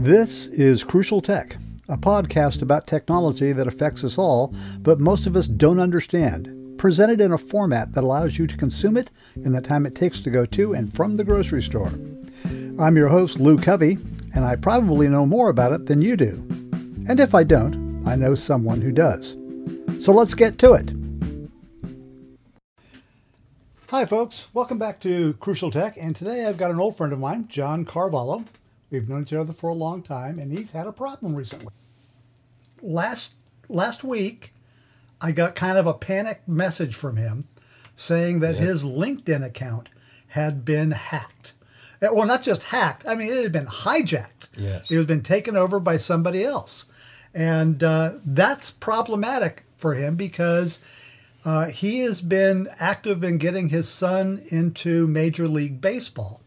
This 0.00 0.46
is 0.46 0.82
Crucial 0.82 1.20
Tech, 1.20 1.58
a 1.86 1.98
podcast 1.98 2.62
about 2.62 2.86
technology 2.86 3.52
that 3.52 3.66
affects 3.66 4.02
us 4.02 4.16
all, 4.16 4.54
but 4.78 4.98
most 4.98 5.26
of 5.26 5.36
us 5.36 5.46
don't 5.46 5.78
understand, 5.78 6.78
presented 6.78 7.20
in 7.20 7.32
a 7.32 7.36
format 7.36 7.92
that 7.92 8.02
allows 8.02 8.38
you 8.38 8.46
to 8.46 8.56
consume 8.56 8.96
it 8.96 9.10
in 9.36 9.52
the 9.52 9.60
time 9.60 9.84
it 9.84 9.94
takes 9.94 10.18
to 10.20 10.30
go 10.30 10.46
to 10.46 10.72
and 10.72 10.90
from 10.94 11.18
the 11.18 11.22
grocery 11.22 11.62
store. 11.62 11.92
I'm 12.78 12.96
your 12.96 13.08
host, 13.08 13.40
Lou 13.40 13.58
Covey, 13.58 13.98
and 14.34 14.46
I 14.46 14.56
probably 14.56 15.06
know 15.06 15.26
more 15.26 15.50
about 15.50 15.72
it 15.72 15.84
than 15.84 16.00
you 16.00 16.16
do. 16.16 16.48
And 17.06 17.20
if 17.20 17.34
I 17.34 17.44
don't, 17.44 18.02
I 18.08 18.16
know 18.16 18.34
someone 18.34 18.80
who 18.80 18.92
does. 18.92 19.36
So 20.02 20.12
let's 20.12 20.32
get 20.32 20.56
to 20.60 20.72
it. 20.72 20.94
Hi, 23.90 24.06
folks. 24.06 24.48
Welcome 24.54 24.78
back 24.78 24.98
to 25.00 25.34
Crucial 25.34 25.70
Tech. 25.70 25.96
And 26.00 26.16
today 26.16 26.46
I've 26.46 26.56
got 26.56 26.70
an 26.70 26.80
old 26.80 26.96
friend 26.96 27.12
of 27.12 27.18
mine, 27.18 27.48
John 27.48 27.84
Carvalho. 27.84 28.46
We've 28.90 29.08
known 29.08 29.22
each 29.22 29.32
other 29.32 29.52
for 29.52 29.70
a 29.70 29.74
long 29.74 30.02
time, 30.02 30.38
and 30.38 30.50
he's 30.52 30.72
had 30.72 30.86
a 30.86 30.92
problem 30.92 31.34
recently. 31.34 31.72
Last 32.82 33.34
last 33.68 34.02
week, 34.02 34.52
I 35.20 35.32
got 35.32 35.54
kind 35.54 35.78
of 35.78 35.86
a 35.86 35.94
panicked 35.94 36.48
message 36.48 36.94
from 36.94 37.16
him 37.16 37.44
saying 37.94 38.40
that 38.40 38.56
his 38.56 38.84
LinkedIn 38.84 39.44
account 39.44 39.90
had 40.28 40.64
been 40.64 40.90
hacked. 40.92 41.52
Uh, 42.02 42.08
Well, 42.12 42.26
not 42.26 42.42
just 42.42 42.64
hacked. 42.64 43.04
I 43.06 43.14
mean, 43.14 43.30
it 43.30 43.42
had 43.42 43.52
been 43.52 43.66
hijacked. 43.66 44.48
Yes. 44.56 44.90
It 44.90 44.96
had 44.96 45.06
been 45.06 45.22
taken 45.22 45.56
over 45.56 45.78
by 45.78 45.96
somebody 45.98 46.42
else, 46.42 46.86
and 47.34 47.82
uh, 47.84 48.14
that's 48.24 48.70
problematic 48.70 49.64
for 49.76 49.94
him 49.94 50.16
because 50.16 50.80
uh, 51.44 51.66
he 51.66 52.00
has 52.00 52.22
been 52.22 52.68
active 52.78 53.22
in 53.22 53.38
getting 53.38 53.68
his 53.68 53.88
son 53.88 54.42
into 54.50 55.06
Major 55.06 55.46
League 55.46 55.80
Baseball 55.80 56.42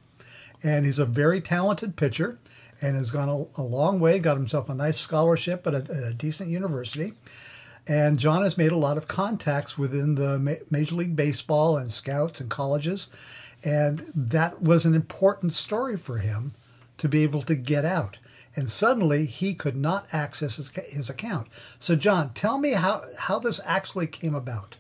and 0.63 0.85
he's 0.85 0.99
a 0.99 1.05
very 1.05 1.41
talented 1.41 1.95
pitcher 1.95 2.39
and 2.81 2.95
has 2.95 3.11
gone 3.11 3.29
a, 3.29 3.61
a 3.61 3.63
long 3.63 3.99
way 3.99 4.19
got 4.19 4.37
himself 4.37 4.69
a 4.69 4.75
nice 4.75 4.99
scholarship 4.99 5.67
at 5.67 5.73
a, 5.73 5.77
at 5.77 6.03
a 6.03 6.13
decent 6.13 6.49
university. 6.49 7.13
And 7.85 8.17
john 8.17 8.43
has 8.43 8.57
made 8.57 8.71
a 8.71 8.77
lot 8.77 8.97
of 8.97 9.07
contacts 9.07 9.77
within 9.77 10.15
the 10.15 10.39
Ma- 10.39 10.53
major 10.71 10.95
league 10.95 11.15
baseball 11.15 11.77
and 11.77 11.91
scouts 11.91 12.39
and 12.39 12.49
colleges. 12.49 13.09
And 13.63 14.05
that 14.15 14.61
was 14.61 14.85
an 14.85 14.95
important 14.95 15.53
story 15.53 15.97
for 15.97 16.17
him 16.17 16.53
to 16.97 17.07
be 17.07 17.23
able 17.23 17.41
to 17.43 17.55
get 17.55 17.85
out. 17.85 18.17
And 18.55 18.69
suddenly 18.69 19.25
he 19.25 19.53
could 19.53 19.75
not 19.75 20.05
access 20.11 20.57
his, 20.57 20.69
his 20.69 21.09
account. 21.09 21.47
So 21.79 21.95
john 21.95 22.33
tell 22.33 22.57
me 22.57 22.71
how, 22.71 23.03
how 23.19 23.39
this 23.39 23.59
actually 23.65 24.07
came 24.07 24.35
about 24.35 24.75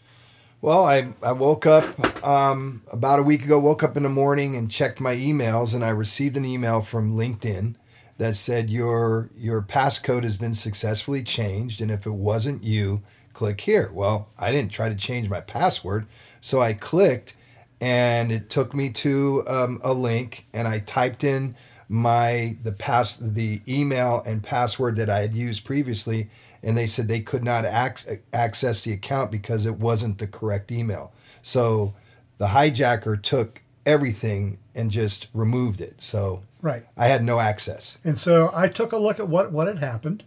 Well, 0.63 0.85
I, 0.85 1.13
I 1.21 1.33
woke 1.33 1.65
up 1.65 2.25
um, 2.25 2.83
about 2.89 3.19
a 3.19 3.23
week 3.23 3.43
ago, 3.43 3.59
woke 3.59 3.83
up 3.83 3.97
in 3.97 4.03
the 4.03 4.09
morning 4.09 4.55
and 4.55 4.71
checked 4.71 5.01
my 5.01 5.13
emails, 5.13 5.75
and 5.75 5.83
I 5.83 5.89
received 5.89 6.37
an 6.37 6.45
email 6.45 6.79
from 6.79 7.17
LinkedIn 7.17 7.75
that 8.17 8.37
said 8.37 8.69
your 8.69 9.29
your 9.35 9.61
passcode 9.61 10.23
has 10.23 10.37
been 10.37 10.53
successfully 10.53 11.21
changed, 11.21 11.81
and 11.81 11.91
if 11.91 12.05
it 12.05 12.13
wasn't 12.13 12.63
you, 12.63 13.01
click 13.33 13.59
here. 13.59 13.91
Well, 13.93 14.29
I 14.39 14.53
didn't 14.53 14.71
try 14.71 14.87
to 14.87 14.95
change 14.95 15.27
my 15.27 15.41
password, 15.41 16.07
so 16.39 16.61
I 16.61 16.71
clicked, 16.71 17.35
and 17.81 18.31
it 18.31 18.49
took 18.49 18.73
me 18.73 18.89
to 18.91 19.43
um, 19.45 19.81
a 19.83 19.93
link, 19.93 20.45
and 20.53 20.65
I 20.65 20.79
typed 20.79 21.25
in 21.25 21.57
my 21.89 22.55
the 22.63 22.71
pass 22.71 23.17
the 23.17 23.59
email 23.67 24.23
and 24.25 24.41
password 24.41 24.95
that 24.95 25.09
I 25.09 25.19
had 25.19 25.33
used 25.33 25.65
previously, 25.65 26.29
and 26.63 26.77
they 26.77 26.87
said 26.87 27.07
they 27.07 27.19
could 27.19 27.43
not 27.43 27.65
ac- 27.65 28.21
access 28.31 28.83
the 28.83 28.93
account 28.93 29.29
because 29.31 29.65
it 29.65 29.77
wasn't 29.77 30.17
the 30.17 30.27
correct 30.27 30.71
email. 30.71 31.13
So 31.41 31.93
the 32.37 32.47
hijacker 32.47 33.21
took 33.21 33.61
everything 33.85 34.57
and 34.73 34.89
just 34.89 35.27
removed 35.33 35.81
it. 35.81 36.01
So 36.01 36.43
right 36.61 36.85
I 36.97 37.07
had 37.07 37.23
no 37.23 37.39
access. 37.39 37.99
And 38.03 38.17
so 38.17 38.49
I 38.55 38.69
took 38.69 38.93
a 38.93 38.97
look 38.97 39.19
at 39.19 39.27
what, 39.27 39.51
what 39.51 39.67
had 39.67 39.79
happened, 39.79 40.23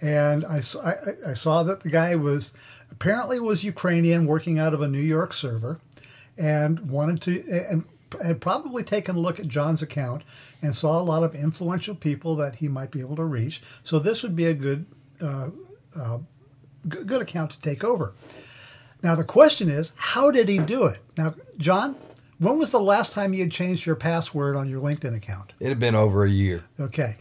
and 0.00 0.44
I, 0.44 0.60
saw- 0.60 0.82
I, 0.84 0.94
I 1.30 1.34
saw 1.34 1.62
that 1.64 1.82
the 1.82 1.90
guy 1.90 2.14
was 2.14 2.52
apparently 2.90 3.40
was 3.40 3.64
Ukrainian, 3.64 4.26
working 4.26 4.58
out 4.58 4.74
of 4.74 4.80
a 4.80 4.88
New 4.88 5.00
York 5.00 5.32
server, 5.32 5.80
and 6.38 6.88
wanted 6.88 7.20
to 7.22 7.44
and 7.70 7.84
had 8.22 8.40
probably 8.40 8.84
taken 8.84 9.16
a 9.16 9.20
look 9.20 9.40
at 9.40 9.48
John's 9.48 9.82
account 9.82 10.22
and 10.60 10.76
saw 10.76 11.00
a 11.00 11.02
lot 11.02 11.22
of 11.22 11.34
influential 11.34 11.94
people 11.94 12.36
that 12.36 12.56
he 12.56 12.68
might 12.68 12.90
be 12.90 13.00
able 13.00 13.16
to 13.16 13.24
reach. 13.24 13.62
So 13.82 13.98
this 13.98 14.22
would 14.22 14.36
be 14.36 14.44
a 14.46 14.54
good 14.54 14.86
uh, 15.20 15.48
uh, 15.96 16.18
g- 16.88 17.04
good 17.04 17.22
account 17.22 17.52
to 17.52 17.60
take 17.60 17.84
over. 17.84 18.14
Now 19.02 19.14
the 19.14 19.24
question 19.24 19.68
is, 19.68 19.92
how 19.96 20.30
did 20.30 20.48
he 20.48 20.58
do 20.58 20.86
it? 20.86 21.00
Now, 21.16 21.34
John, 21.58 21.96
when 22.38 22.58
was 22.58 22.72
the 22.72 22.80
last 22.80 23.12
time 23.12 23.34
you 23.34 23.40
had 23.44 23.52
changed 23.52 23.86
your 23.86 23.96
password 23.96 24.56
on 24.56 24.68
your 24.68 24.80
LinkedIn 24.80 25.16
account? 25.16 25.52
It 25.60 25.68
had 25.68 25.78
been 25.78 25.94
over 25.94 26.24
a 26.24 26.30
year. 26.30 26.64
Okay. 26.78 27.16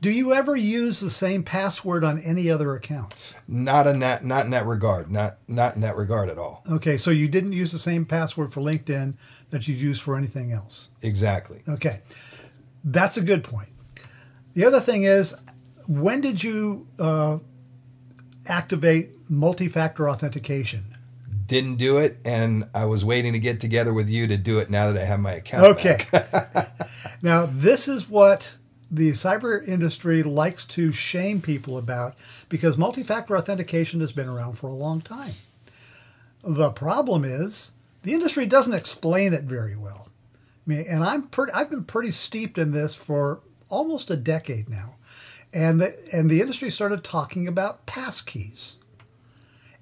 Do 0.00 0.10
you 0.10 0.34
ever 0.34 0.54
use 0.54 1.00
the 1.00 1.08
same 1.08 1.42
password 1.42 2.04
on 2.04 2.18
any 2.20 2.50
other 2.50 2.74
accounts? 2.74 3.34
Not 3.48 3.86
in 3.86 4.00
that 4.00 4.24
not 4.24 4.44
in 4.44 4.50
that 4.50 4.66
regard. 4.66 5.10
Not 5.10 5.38
not 5.48 5.74
in 5.74 5.80
that 5.80 5.96
regard 5.96 6.28
at 6.28 6.36
all. 6.36 6.62
Okay, 6.70 6.98
so 6.98 7.10
you 7.10 7.28
didn't 7.28 7.52
use 7.52 7.72
the 7.72 7.78
same 7.78 8.04
password 8.04 8.52
for 8.52 8.60
LinkedIn 8.60 9.14
that 9.50 9.66
you 9.66 9.74
use 9.74 9.98
for 9.98 10.16
anything 10.16 10.52
else. 10.52 10.90
Exactly. 11.00 11.62
Okay. 11.66 12.02
That's 12.84 13.16
a 13.16 13.22
good 13.22 13.42
point. 13.42 13.70
The 14.52 14.64
other 14.66 14.80
thing 14.80 15.04
is, 15.04 15.34
when 15.88 16.20
did 16.20 16.44
you 16.44 16.86
uh, 16.98 17.38
activate 18.48 19.30
multi 19.30 19.68
factor 19.68 20.08
authentication? 20.08 20.96
Didn't 21.46 21.76
do 21.76 21.98
it, 21.98 22.18
and 22.24 22.68
I 22.74 22.86
was 22.86 23.04
waiting 23.04 23.32
to 23.32 23.38
get 23.38 23.60
together 23.60 23.94
with 23.94 24.08
you 24.08 24.26
to 24.26 24.36
do 24.36 24.58
it 24.58 24.68
now 24.68 24.90
that 24.90 25.00
I 25.00 25.04
have 25.04 25.20
my 25.20 25.32
account. 25.32 25.78
Okay. 25.78 26.00
now, 27.22 27.46
this 27.46 27.86
is 27.86 28.08
what 28.08 28.56
the 28.90 29.10
cyber 29.12 29.66
industry 29.66 30.22
likes 30.22 30.64
to 30.64 30.92
shame 30.92 31.40
people 31.40 31.78
about 31.78 32.14
because 32.48 32.76
multi 32.76 33.02
factor 33.02 33.36
authentication 33.36 34.00
has 34.00 34.12
been 34.12 34.28
around 34.28 34.54
for 34.54 34.68
a 34.68 34.74
long 34.74 35.00
time. 35.00 35.34
The 36.42 36.70
problem 36.70 37.24
is 37.24 37.72
the 38.02 38.14
industry 38.14 38.46
doesn't 38.46 38.72
explain 38.72 39.32
it 39.32 39.44
very 39.44 39.76
well. 39.76 40.08
I 40.66 40.70
mean, 40.70 40.84
and 40.88 41.02
I'm 41.02 41.28
pretty, 41.28 41.52
I've 41.52 41.70
been 41.70 41.84
pretty 41.84 42.10
steeped 42.10 42.58
in 42.58 42.72
this 42.72 42.94
for 42.94 43.40
almost 43.68 44.10
a 44.10 44.16
decade 44.16 44.68
now. 44.68 44.96
And 45.52 45.80
the, 45.80 45.96
and 46.12 46.30
the 46.30 46.40
industry 46.40 46.70
started 46.70 47.02
talking 47.02 47.48
about 47.48 47.86
passkeys. 47.86 48.76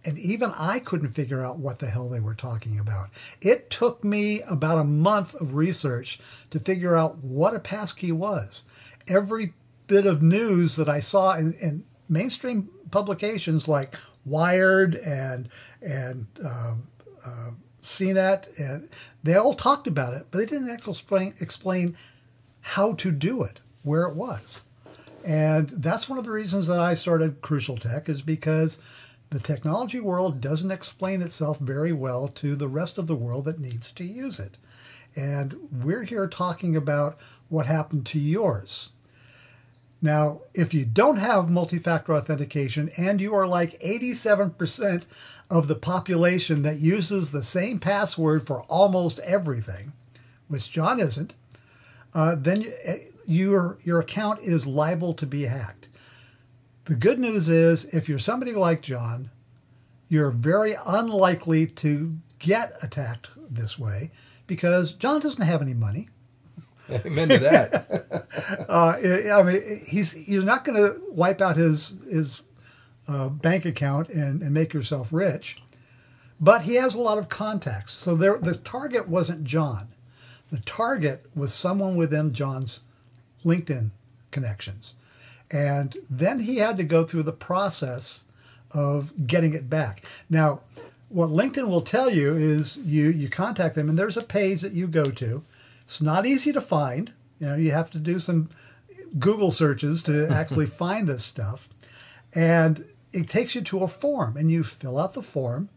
And 0.04 0.18
even 0.18 0.52
I 0.56 0.80
couldn't 0.80 1.10
figure 1.10 1.44
out 1.44 1.58
what 1.58 1.78
the 1.78 1.86
hell 1.86 2.08
they 2.08 2.20
were 2.20 2.34
talking 2.34 2.78
about. 2.78 3.08
It 3.40 3.70
took 3.70 4.04
me 4.04 4.42
about 4.42 4.78
a 4.78 4.84
month 4.84 5.34
of 5.40 5.54
research 5.54 6.20
to 6.50 6.60
figure 6.60 6.94
out 6.94 7.24
what 7.24 7.54
a 7.54 7.60
passkey 7.60 8.12
was. 8.12 8.62
Every 9.08 9.54
bit 9.86 10.04
of 10.04 10.22
news 10.22 10.76
that 10.76 10.88
I 10.88 11.00
saw 11.00 11.34
in, 11.34 11.54
in 11.54 11.84
mainstream 12.08 12.68
publications 12.90 13.66
like 13.66 13.96
Wired 14.24 14.94
and 14.94 15.48
and 15.82 16.26
uh, 16.42 16.74
uh, 17.26 17.50
CNET, 17.82 18.58
and 18.58 18.88
they 19.22 19.34
all 19.34 19.52
talked 19.52 19.86
about 19.86 20.14
it, 20.14 20.28
but 20.30 20.38
they 20.38 20.46
didn't 20.46 20.70
actually 20.70 20.92
explain 20.92 21.34
explain 21.40 21.96
how 22.60 22.94
to 22.94 23.10
do 23.10 23.42
it, 23.42 23.60
where 23.82 24.04
it 24.04 24.14
was. 24.14 24.62
And 25.24 25.70
that's 25.70 26.08
one 26.08 26.18
of 26.18 26.24
the 26.24 26.30
reasons 26.30 26.66
that 26.66 26.78
I 26.78 26.94
started 26.94 27.40
Crucial 27.40 27.78
Tech 27.78 28.08
is 28.08 28.20
because 28.20 28.78
the 29.30 29.40
technology 29.40 29.98
world 29.98 30.40
doesn't 30.40 30.70
explain 30.70 31.22
itself 31.22 31.58
very 31.58 31.92
well 31.92 32.28
to 32.28 32.54
the 32.54 32.68
rest 32.68 32.98
of 32.98 33.06
the 33.06 33.16
world 33.16 33.46
that 33.46 33.58
needs 33.58 33.90
to 33.92 34.04
use 34.04 34.38
it. 34.38 34.58
And 35.16 35.56
we're 35.72 36.04
here 36.04 36.26
talking 36.26 36.76
about 36.76 37.18
what 37.48 37.66
happened 37.66 38.04
to 38.06 38.18
yours. 38.18 38.90
Now, 40.02 40.42
if 40.52 40.74
you 40.74 40.84
don't 40.84 41.16
have 41.16 41.48
multi 41.48 41.78
factor 41.78 42.14
authentication 42.14 42.90
and 42.98 43.22
you 43.22 43.34
are 43.34 43.46
like 43.46 43.80
87% 43.80 45.04
of 45.50 45.66
the 45.66 45.74
population 45.74 46.60
that 46.60 46.78
uses 46.78 47.30
the 47.30 47.42
same 47.42 47.78
password 47.78 48.46
for 48.46 48.64
almost 48.64 49.18
everything, 49.20 49.94
which 50.48 50.70
John 50.70 51.00
isn't, 51.00 51.32
uh, 52.12 52.34
then 52.34 52.66
eh, 52.84 52.98
your, 53.26 53.78
your 53.82 54.00
account 54.00 54.40
is 54.40 54.66
liable 54.66 55.14
to 55.14 55.26
be 55.26 55.42
hacked. 55.42 55.88
The 56.86 56.96
good 56.96 57.18
news 57.18 57.48
is 57.48 57.86
if 57.86 58.08
you're 58.08 58.18
somebody 58.18 58.52
like 58.52 58.82
John, 58.82 59.30
you're 60.08 60.30
very 60.30 60.76
unlikely 60.86 61.66
to 61.66 62.18
get 62.38 62.76
attacked 62.82 63.28
this 63.50 63.78
way 63.78 64.10
because 64.46 64.92
John 64.92 65.20
doesn't 65.20 65.44
have 65.44 65.62
any 65.62 65.74
money. 65.74 66.08
Amen 66.90 67.28
to 67.30 67.38
that. 67.38 67.90
Uh, 68.68 68.96
I 69.32 69.42
mean, 69.42 69.62
he's 69.86 70.28
you're 70.28 70.42
not 70.42 70.64
going 70.64 70.76
to 70.76 71.00
wipe 71.08 71.40
out 71.40 71.56
his 71.56 71.94
his 72.10 72.42
uh, 73.06 73.28
bank 73.28 73.64
account 73.64 74.08
and, 74.08 74.42
and 74.42 74.52
make 74.52 74.74
yourself 74.74 75.12
rich, 75.12 75.62
but 76.40 76.62
he 76.62 76.74
has 76.74 76.94
a 76.94 77.00
lot 77.00 77.16
of 77.16 77.28
contacts. 77.28 77.92
So 77.92 78.16
there, 78.16 78.38
the 78.38 78.56
target 78.56 79.08
wasn't 79.08 79.44
John. 79.44 79.88
The 80.50 80.60
target 80.60 81.26
was 81.34 81.54
someone 81.54 81.96
within 81.96 82.32
John's 82.32 82.80
LinkedIn 83.44 83.90
connections, 84.30 84.94
and 85.50 85.96
then 86.10 86.40
he 86.40 86.56
had 86.56 86.76
to 86.76 86.84
go 86.84 87.04
through 87.04 87.24
the 87.24 87.32
process 87.32 88.24
of 88.72 89.26
getting 89.26 89.54
it 89.54 89.70
back. 89.70 90.04
Now, 90.28 90.60
what 91.08 91.30
LinkedIn 91.30 91.68
will 91.68 91.82
tell 91.82 92.10
you 92.10 92.34
is 92.34 92.78
you 92.78 93.08
you 93.08 93.28
contact 93.28 93.74
them, 93.74 93.88
and 93.88 93.98
there's 93.98 94.16
a 94.16 94.22
page 94.22 94.62
that 94.62 94.72
you 94.72 94.88
go 94.88 95.10
to. 95.10 95.42
It's 95.84 96.00
not 96.00 96.26
easy 96.26 96.52
to 96.52 96.60
find. 96.60 97.12
You 97.38 97.48
know, 97.48 97.56
you 97.56 97.72
have 97.72 97.90
to 97.92 97.98
do 97.98 98.18
some 98.18 98.48
Google 99.18 99.50
searches 99.50 100.02
to 100.04 100.28
actually 100.30 100.66
find 100.66 101.06
this 101.06 101.24
stuff. 101.24 101.68
And 102.34 102.84
it 103.12 103.28
takes 103.28 103.54
you 103.54 103.62
to 103.62 103.80
a 103.80 103.88
form 103.88 104.36
and 104.36 104.50
you 104.50 104.64
fill 104.64 104.98
out 104.98 105.14
the 105.14 105.22
form. 105.22 105.68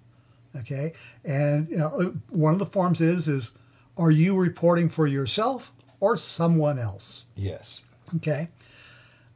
Okay. 0.55 0.93
And 1.23 1.69
you 1.69 1.77
know, 1.77 2.15
one 2.29 2.53
of 2.53 2.59
the 2.59 2.65
forms 2.65 2.99
is, 2.99 3.27
is 3.27 3.51
are 3.95 4.11
you 4.11 4.35
reporting 4.35 4.89
for 4.89 5.05
yourself 5.05 5.71
or 5.99 6.17
someone 6.17 6.79
else? 6.79 7.25
Yes. 7.35 7.83
Okay. 8.15 8.49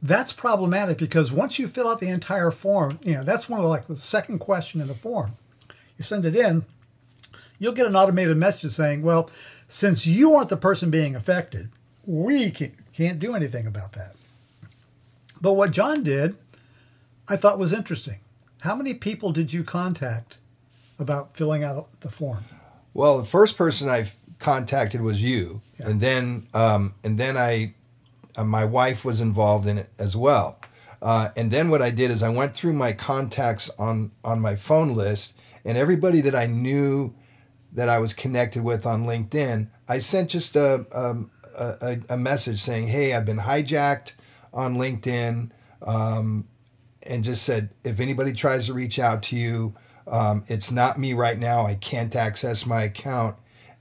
That's 0.00 0.32
problematic 0.32 0.98
because 0.98 1.30
once 1.30 1.58
you 1.58 1.68
fill 1.68 1.88
out 1.88 2.00
the 2.00 2.08
entire 2.08 2.50
form, 2.50 2.98
you 3.02 3.14
know, 3.14 3.22
that's 3.22 3.48
one 3.48 3.60
of 3.60 3.64
the, 3.64 3.68
like 3.68 3.86
the 3.86 3.96
second 3.96 4.40
question 4.40 4.80
in 4.80 4.88
the 4.88 4.94
form. 4.94 5.36
You 5.96 6.04
send 6.04 6.24
it 6.24 6.34
in, 6.34 6.64
you'll 7.58 7.72
get 7.72 7.86
an 7.86 7.94
automated 7.94 8.36
message 8.36 8.72
saying, 8.72 9.02
well, 9.02 9.30
since 9.68 10.06
you 10.06 10.34
aren't 10.34 10.48
the 10.48 10.56
person 10.56 10.90
being 10.90 11.14
affected, 11.14 11.70
we 12.04 12.50
can't, 12.50 12.74
can't 12.92 13.20
do 13.20 13.34
anything 13.34 13.66
about 13.66 13.92
that. 13.92 14.16
But 15.40 15.52
what 15.52 15.70
John 15.70 16.02
did, 16.02 16.36
I 17.28 17.36
thought 17.36 17.58
was 17.58 17.72
interesting. 17.72 18.18
How 18.60 18.74
many 18.74 18.94
people 18.94 19.32
did 19.32 19.52
you 19.52 19.64
contact 19.64 20.36
about 20.98 21.36
filling 21.36 21.62
out 21.62 21.88
the 22.00 22.10
form? 22.10 22.44
Well, 22.94 23.18
the 23.18 23.24
first 23.24 23.56
person 23.56 23.88
I 23.88 24.10
contacted 24.38 25.00
was 25.00 25.22
you, 25.22 25.62
and 25.82 26.00
then 26.00 26.48
um, 26.54 26.94
and 27.04 27.18
then 27.18 27.36
I, 27.36 27.74
uh, 28.36 28.44
my 28.44 28.64
wife 28.64 29.04
was 29.04 29.20
involved 29.20 29.66
in 29.68 29.78
it 29.78 29.90
as 29.98 30.16
well. 30.16 30.60
Uh, 31.00 31.30
and 31.36 31.50
then 31.50 31.68
what 31.68 31.82
I 31.82 31.90
did 31.90 32.10
is 32.12 32.22
I 32.22 32.28
went 32.28 32.54
through 32.54 32.74
my 32.74 32.92
contacts 32.92 33.70
on 33.78 34.12
on 34.22 34.40
my 34.40 34.54
phone 34.54 34.94
list, 34.94 35.36
and 35.64 35.76
everybody 35.76 36.20
that 36.20 36.34
I 36.34 36.46
knew 36.46 37.14
that 37.72 37.88
I 37.88 37.98
was 37.98 38.14
connected 38.14 38.62
with 38.62 38.86
on 38.86 39.04
LinkedIn, 39.04 39.68
I 39.88 39.98
sent 39.98 40.30
just 40.30 40.54
a 40.54 40.86
um, 40.92 41.30
a, 41.58 41.98
a, 42.08 42.16
message 42.16 42.60
saying, 42.60 42.86
"Hey, 42.88 43.14
I've 43.14 43.26
been 43.26 43.40
hijacked 43.40 44.14
on 44.54 44.76
LinkedIn," 44.76 45.50
um, 45.82 46.46
and 47.02 47.24
just 47.24 47.42
said, 47.42 47.70
"If 47.82 47.98
anybody 47.98 48.32
tries 48.32 48.66
to 48.66 48.74
reach 48.74 49.00
out 49.00 49.24
to 49.24 49.36
you, 49.36 49.74
um, 50.06 50.44
it's 50.46 50.70
not 50.70 51.00
me 51.00 51.14
right 51.14 51.38
now. 51.38 51.66
I 51.66 51.74
can't 51.74 52.14
access 52.14 52.64
my 52.64 52.82
account, 52.82 53.36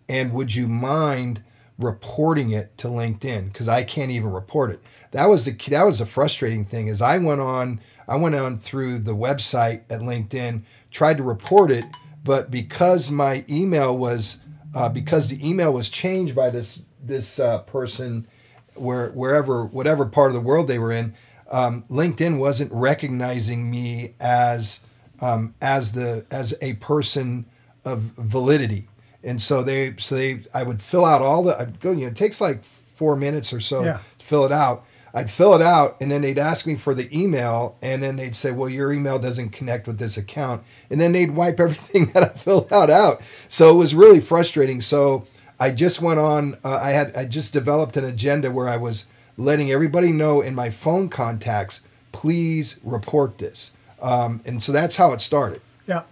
and 0.09 0.33
would 0.33 0.56
you 0.56 0.68
mind?" 0.68 1.44
Reporting 1.83 2.51
it 2.51 2.78
to 2.80 2.88
LinkedIn 2.88 3.45
because 3.45 3.68
I 3.68 3.83
can't 3.83 4.12
even 4.12 4.31
report 4.31 4.72
it. 4.72 4.81
That 5.12 5.28
was 5.30 5.45
the 5.45 5.51
that 5.69 5.83
was 5.83 6.00
the 6.00 6.06
frustrating 6.06 6.66
thing 6.66 6.88
is 6.88 7.01
I 7.01 7.18
went 7.18 7.42
on 7.42 7.80
I 8.07 8.16
went 8.16 8.36
on 8.36 8.57
through 8.57 9.00
the 9.00 9.16
website 9.16 9.81
at 9.89 10.01
LinkedIn, 10.01 10.63
tried 10.92 11.18
to 11.18 11.24
report 11.24 11.72
it, 11.72 11.86
but 12.24 12.51
because 12.51 13.12
my 13.12 13.45
email 13.50 13.98
was 13.98 14.42
uh, 14.75 14.89
because 14.89 15.30
the 15.30 15.48
email 15.48 15.74
was 15.74 15.89
changed 15.89 16.36
by 16.36 16.50
this 16.50 16.83
this 17.01 17.39
uh, 17.39 17.60
person 17.60 18.28
where 18.75 19.10
wherever 19.12 19.66
whatever 19.66 20.06
part 20.06 20.30
of 20.30 20.33
the 20.33 20.42
world 20.42 20.68
they 20.68 20.80
were 20.80 20.92
in, 20.92 21.13
um, 21.50 21.83
LinkedIn 21.83 22.39
wasn't 22.39 22.72
recognizing 22.72 23.69
me 23.69 24.13
as 24.19 24.81
um, 25.22 25.54
as 25.62 25.94
the 25.94 26.25
as 26.31 26.54
a 26.62 26.74
person 26.75 27.45
of 27.83 28.00
validity, 28.18 28.88
and 29.23 29.41
so 29.41 29.63
they 29.63 29.95
so 29.97 30.15
they 30.15 30.44
I 30.53 30.63
would 30.63 30.81
fill 30.81 31.06
out 31.06 31.21
all 31.21 31.44
the 31.44 31.59
I'd 31.59 31.79
go 31.79 31.91
you 31.91 32.01
know 32.01 32.07
it 32.07 32.15
takes 32.15 32.41
like 32.41 32.63
four 32.63 33.15
minutes 33.15 33.51
or 33.51 33.59
so 33.59 33.83
yeah. 33.83 34.00
to 34.19 34.25
fill 34.25 34.45
it 34.45 34.51
out. 34.51 34.85
I'd 35.13 35.29
fill 35.29 35.53
it 35.56 35.62
out 35.62 35.97
and 36.00 36.09
then 36.12 36.21
they'd 36.21 36.38
ask 36.38 36.65
me 36.65 36.75
for 36.75 36.94
the 36.94 37.09
email 37.18 37.75
and 37.81 38.01
then 38.01 38.15
they'd 38.15 38.35
say, 38.35 38.51
well, 38.51 38.69
your 38.69 38.94
email 38.94 39.19
doesn't 39.19 39.50
connect 39.50 39.88
with 39.88 39.97
this 39.97 40.15
account. 40.18 40.63
And 40.89 41.01
then 41.01 41.12
they'd 41.12 41.31
wipe 41.31 41.59
everything 41.65 42.06
that 42.13 42.23
I 42.23 42.27
filled 42.29 42.71
out 42.71 42.89
out. 42.89 43.21
So 43.47 43.71
it 43.71 43.77
was 43.77 43.94
really 43.94 44.21
frustrating. 44.21 44.81
So 44.81 45.25
I 45.59 45.71
just 45.71 46.01
went 46.01 46.19
on. 46.19 46.57
Uh, 46.63 46.79
I 46.81 46.91
had 46.91 47.15
I 47.15 47.25
just 47.25 47.53
developed 47.53 47.97
an 47.97 48.06
agenda 48.06 48.51
where 48.51 48.68
I 48.68 48.77
was 48.77 49.07
letting 49.38 49.71
everybody 49.71 50.12
know 50.12 50.41
in 50.41 50.56
my 50.56 50.69
phone 50.69 51.09
contacts, 51.09 51.81
please 52.12 52.79
report 52.83 53.38
this. 53.38 53.71
Um, 54.01 54.41
and 54.45 54.62
so 54.62 54.71
that's 54.71 54.95
how 54.95 55.13
it 55.13 55.21
started. 55.21 55.62
Yeah. 55.88 56.03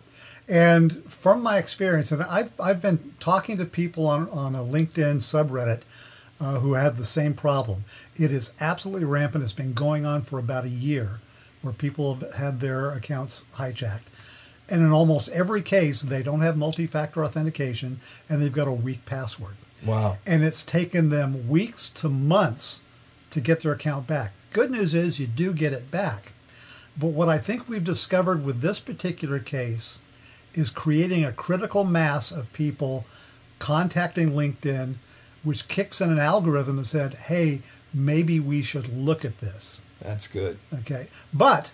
And 0.48 1.04
from 1.20 1.44
my 1.44 1.58
experience, 1.58 2.14
and 2.14 2.24
I've, 2.24 2.58
I've 2.62 2.82
been 2.82 3.14
talking 3.20 3.58
to 3.58 3.66
people 3.66 4.08
on, 4.08 4.30
on 4.30 4.56
a 4.56 4.60
LinkedIn 4.60 5.18
subreddit 5.18 5.82
uh, 6.40 6.60
who 6.60 6.76
have 6.76 6.98
the 6.98 7.06
same 7.06 7.34
problem. 7.34 7.84
It 8.16 8.32
is 8.32 8.54
absolutely 8.62 9.06
rampant. 9.06 9.44
It's 9.44 9.52
been 9.52 9.74
going 9.74 10.06
on 10.06 10.22
for 10.22 10.40
about 10.40 10.64
a 10.64 10.70
year 10.70 11.20
where 11.62 11.74
people 11.74 12.16
have 12.16 12.36
had 12.36 12.60
their 12.62 12.92
accounts 12.92 13.44
hijacked. 13.56 14.08
And 14.70 14.82
in 14.82 14.92
almost 14.92 15.28
every 15.30 15.62
case, 15.62 16.02
they 16.02 16.24
don't 16.24 16.40
have 16.40 16.56
multi 16.56 16.88
factor 16.88 17.26
authentication 17.26 18.00
and 18.30 18.42
they've 18.42 18.54
got 18.54 18.70
a 18.70 18.72
weak 18.72 19.06
password. 19.06 19.56
Wow. 19.86 20.20
And 20.26 20.44
it's 20.44 20.64
taken 20.64 21.10
them 21.10 21.50
weeks 21.50 21.90
to 21.90 22.08
months 22.08 22.82
to 23.32 23.42
get 23.42 23.62
their 23.62 23.74
account 23.74 24.08
back. 24.08 24.32
Good 24.54 24.72
news 24.72 24.94
is 24.94 25.20
you 25.20 25.28
do 25.28 25.54
get 25.54 25.74
it 25.74 25.92
back. 25.92 26.32
But 26.98 27.08
what 27.08 27.28
I 27.28 27.40
think 27.40 27.68
we've 27.68 27.84
discovered 27.84 28.46
with 28.46 28.62
this 28.62 28.80
particular 28.80 29.40
case 29.40 30.00
is 30.60 30.70
creating 30.70 31.24
a 31.24 31.32
critical 31.32 31.84
mass 31.84 32.32
of 32.32 32.52
people 32.54 33.06
contacting 33.60 34.32
LinkedIn, 34.32 34.96
which 35.44 35.68
kicks 35.68 36.02
in 36.02 36.12
an 36.12 36.20
algorithm 36.20 36.78
that 36.78 36.86
said, 36.86 37.14
hey, 37.14 37.62
maybe 37.94 38.40
we 38.40 38.62
should 38.62 38.96
look 38.96 39.24
at 39.26 39.40
this. 39.40 39.82
That's 40.02 40.28
good. 40.28 40.58
Okay. 40.74 41.08
But 41.34 41.72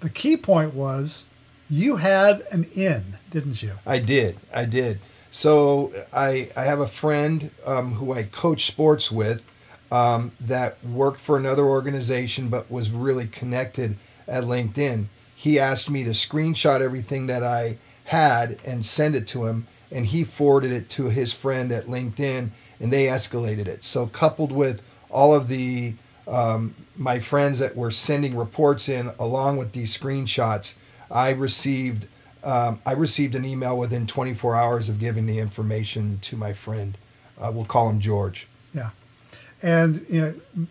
the 0.00 0.10
key 0.10 0.36
point 0.36 0.74
was 0.74 1.24
you 1.68 1.96
had 1.96 2.42
an 2.52 2.66
in, 2.74 3.18
didn't 3.30 3.62
you? 3.62 3.74
I 3.86 3.98
did. 3.98 4.36
I 4.54 4.64
did. 4.64 5.00
So 5.30 5.92
I 6.12 6.50
I 6.56 6.62
have 6.64 6.80
a 6.80 6.86
friend 6.86 7.50
um, 7.66 7.94
who 7.94 8.12
I 8.12 8.24
coach 8.24 8.66
sports 8.66 9.10
with 9.10 9.44
um, 9.90 10.32
that 10.40 10.82
worked 10.84 11.20
for 11.20 11.36
another 11.36 11.64
organization 11.64 12.48
but 12.48 12.70
was 12.70 12.90
really 12.90 13.26
connected 13.26 13.96
at 14.28 14.44
LinkedIn. 14.44 15.06
He 15.34 15.58
asked 15.58 15.90
me 15.90 16.04
to 16.04 16.10
screenshot 16.10 16.80
everything 16.80 17.26
that 17.26 17.42
I 17.42 17.78
had 18.06 18.58
and 18.64 18.84
send 18.84 19.14
it 19.14 19.26
to 19.28 19.46
him, 19.46 19.66
and 19.90 20.06
he 20.06 20.24
forwarded 20.24 20.72
it 20.72 20.88
to 20.90 21.10
his 21.10 21.32
friend 21.32 21.70
at 21.72 21.86
LinkedIn, 21.86 22.50
and 22.80 22.92
they 22.92 23.06
escalated 23.06 23.66
it. 23.66 23.84
So 23.84 24.06
coupled 24.06 24.52
with 24.52 24.82
all 25.10 25.34
of 25.34 25.48
the 25.48 25.94
um, 26.28 26.74
my 26.96 27.20
friends 27.20 27.60
that 27.60 27.76
were 27.76 27.92
sending 27.92 28.36
reports 28.36 28.88
in 28.88 29.12
along 29.18 29.58
with 29.58 29.72
these 29.72 29.96
screenshots 29.96 30.74
I 31.10 31.30
received 31.30 32.06
um, 32.44 32.80
I 32.86 32.92
received 32.92 33.34
an 33.34 33.44
email 33.44 33.76
within 33.76 34.06
24 34.06 34.54
hours 34.54 34.88
of 34.88 35.00
giving 35.00 35.26
the 35.26 35.40
information 35.40 36.20
to 36.22 36.36
my 36.36 36.52
friend. 36.52 36.96
Uh, 37.38 37.50
we'll 37.52 37.64
call 37.64 37.88
him 37.90 37.98
George. 37.98 38.46
Yeah, 38.72 38.90
and 39.62 40.06
you 40.08 40.20
know 40.20 40.66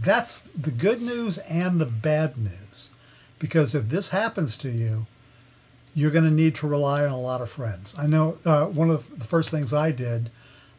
that's 0.00 0.40
the 0.40 0.70
good 0.70 1.02
news 1.02 1.38
and 1.38 1.80
the 1.80 1.86
bad 1.86 2.36
news, 2.36 2.90
because 3.38 3.74
if 3.74 3.88
this 3.88 4.10
happens 4.10 4.56
to 4.58 4.70
you, 4.70 5.06
you're 5.94 6.10
going 6.10 6.24
to 6.24 6.30
need 6.30 6.54
to 6.56 6.66
rely 6.66 7.04
on 7.04 7.10
a 7.10 7.20
lot 7.20 7.40
of 7.40 7.50
friends. 7.50 7.94
I 7.98 8.06
know 8.06 8.38
uh, 8.44 8.66
one 8.66 8.90
of 8.90 9.18
the 9.18 9.24
first 9.24 9.50
things 9.50 9.72
I 9.72 9.90
did 9.90 10.30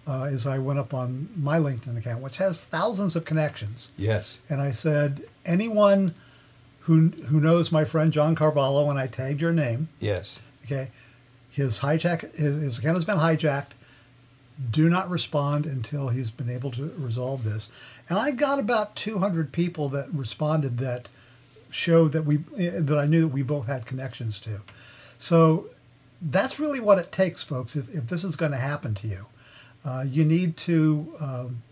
uh, 0.08 0.27
is 0.29 0.46
I 0.46 0.58
went 0.58 0.79
up 0.79 0.93
on 0.93 1.29
my 1.36 1.60
LinkedIn 1.60 1.98
account, 1.98 2.22
which 2.22 2.38
has 2.38 2.65
thousands 2.65 3.15
of 3.15 3.25
connections. 3.25 3.91
Yes. 3.98 4.39
And 4.50 4.62
I 4.62 4.72
said, 4.72 5.24
anyone 5.46 6.13
who 6.82 7.10
who 7.29 7.39
knows 7.39 7.72
my 7.72 7.86
friend 7.86 8.12
John 8.12 8.36
Carvalho 8.36 8.89
and 8.89 9.00
I 9.00 9.08
tagged 9.08 9.41
your 9.41 9.53
name. 9.53 9.88
Yes. 10.00 10.39
Okay. 10.65 10.89
His 11.50 11.79
hijack 11.79 12.36
his, 12.36 12.62
his 12.62 12.79
account 12.79 12.96
has 12.96 13.05
been 13.05 13.20
hijacked. 13.20 13.72
Do 14.70 14.89
not 14.89 15.10
respond 15.10 15.65
until 15.65 16.10
he's 16.10 16.29
been 16.29 16.50
able 16.50 16.72
to 16.72 16.93
resolve 16.98 17.43
this. 17.43 17.70
And 18.10 18.20
I 18.20 18.32
got 18.32 18.60
about 18.60 18.96
200 18.96 19.51
people 19.51 19.89
that 19.89 20.13
responded 20.13 20.77
that 20.79 21.10
showed 21.70 22.12
that 22.12 22.24
we 22.24 22.38
that 22.38 22.98
I 22.98 23.05
knew 23.05 23.22
that 23.22 23.27
we 23.29 23.43
both 23.43 23.67
had 23.67 23.86
connections 23.86 24.39
to. 24.41 24.62
So 25.24 25.68
that's 26.22 26.60
really 26.60 26.82
what 26.82 27.00
it 27.00 27.13
takes, 27.13 27.46
folks. 27.46 27.77
If, 27.77 27.88
if 27.96 28.08
this 28.08 28.25
is 28.25 28.36
going 28.36 28.51
to 28.51 28.58
happen 28.58 28.94
to 28.96 29.08
you, 29.08 29.27
uh, 29.86 30.03
you 30.06 30.25
need 30.25 30.58
to 30.58 31.13
um, 31.18 31.63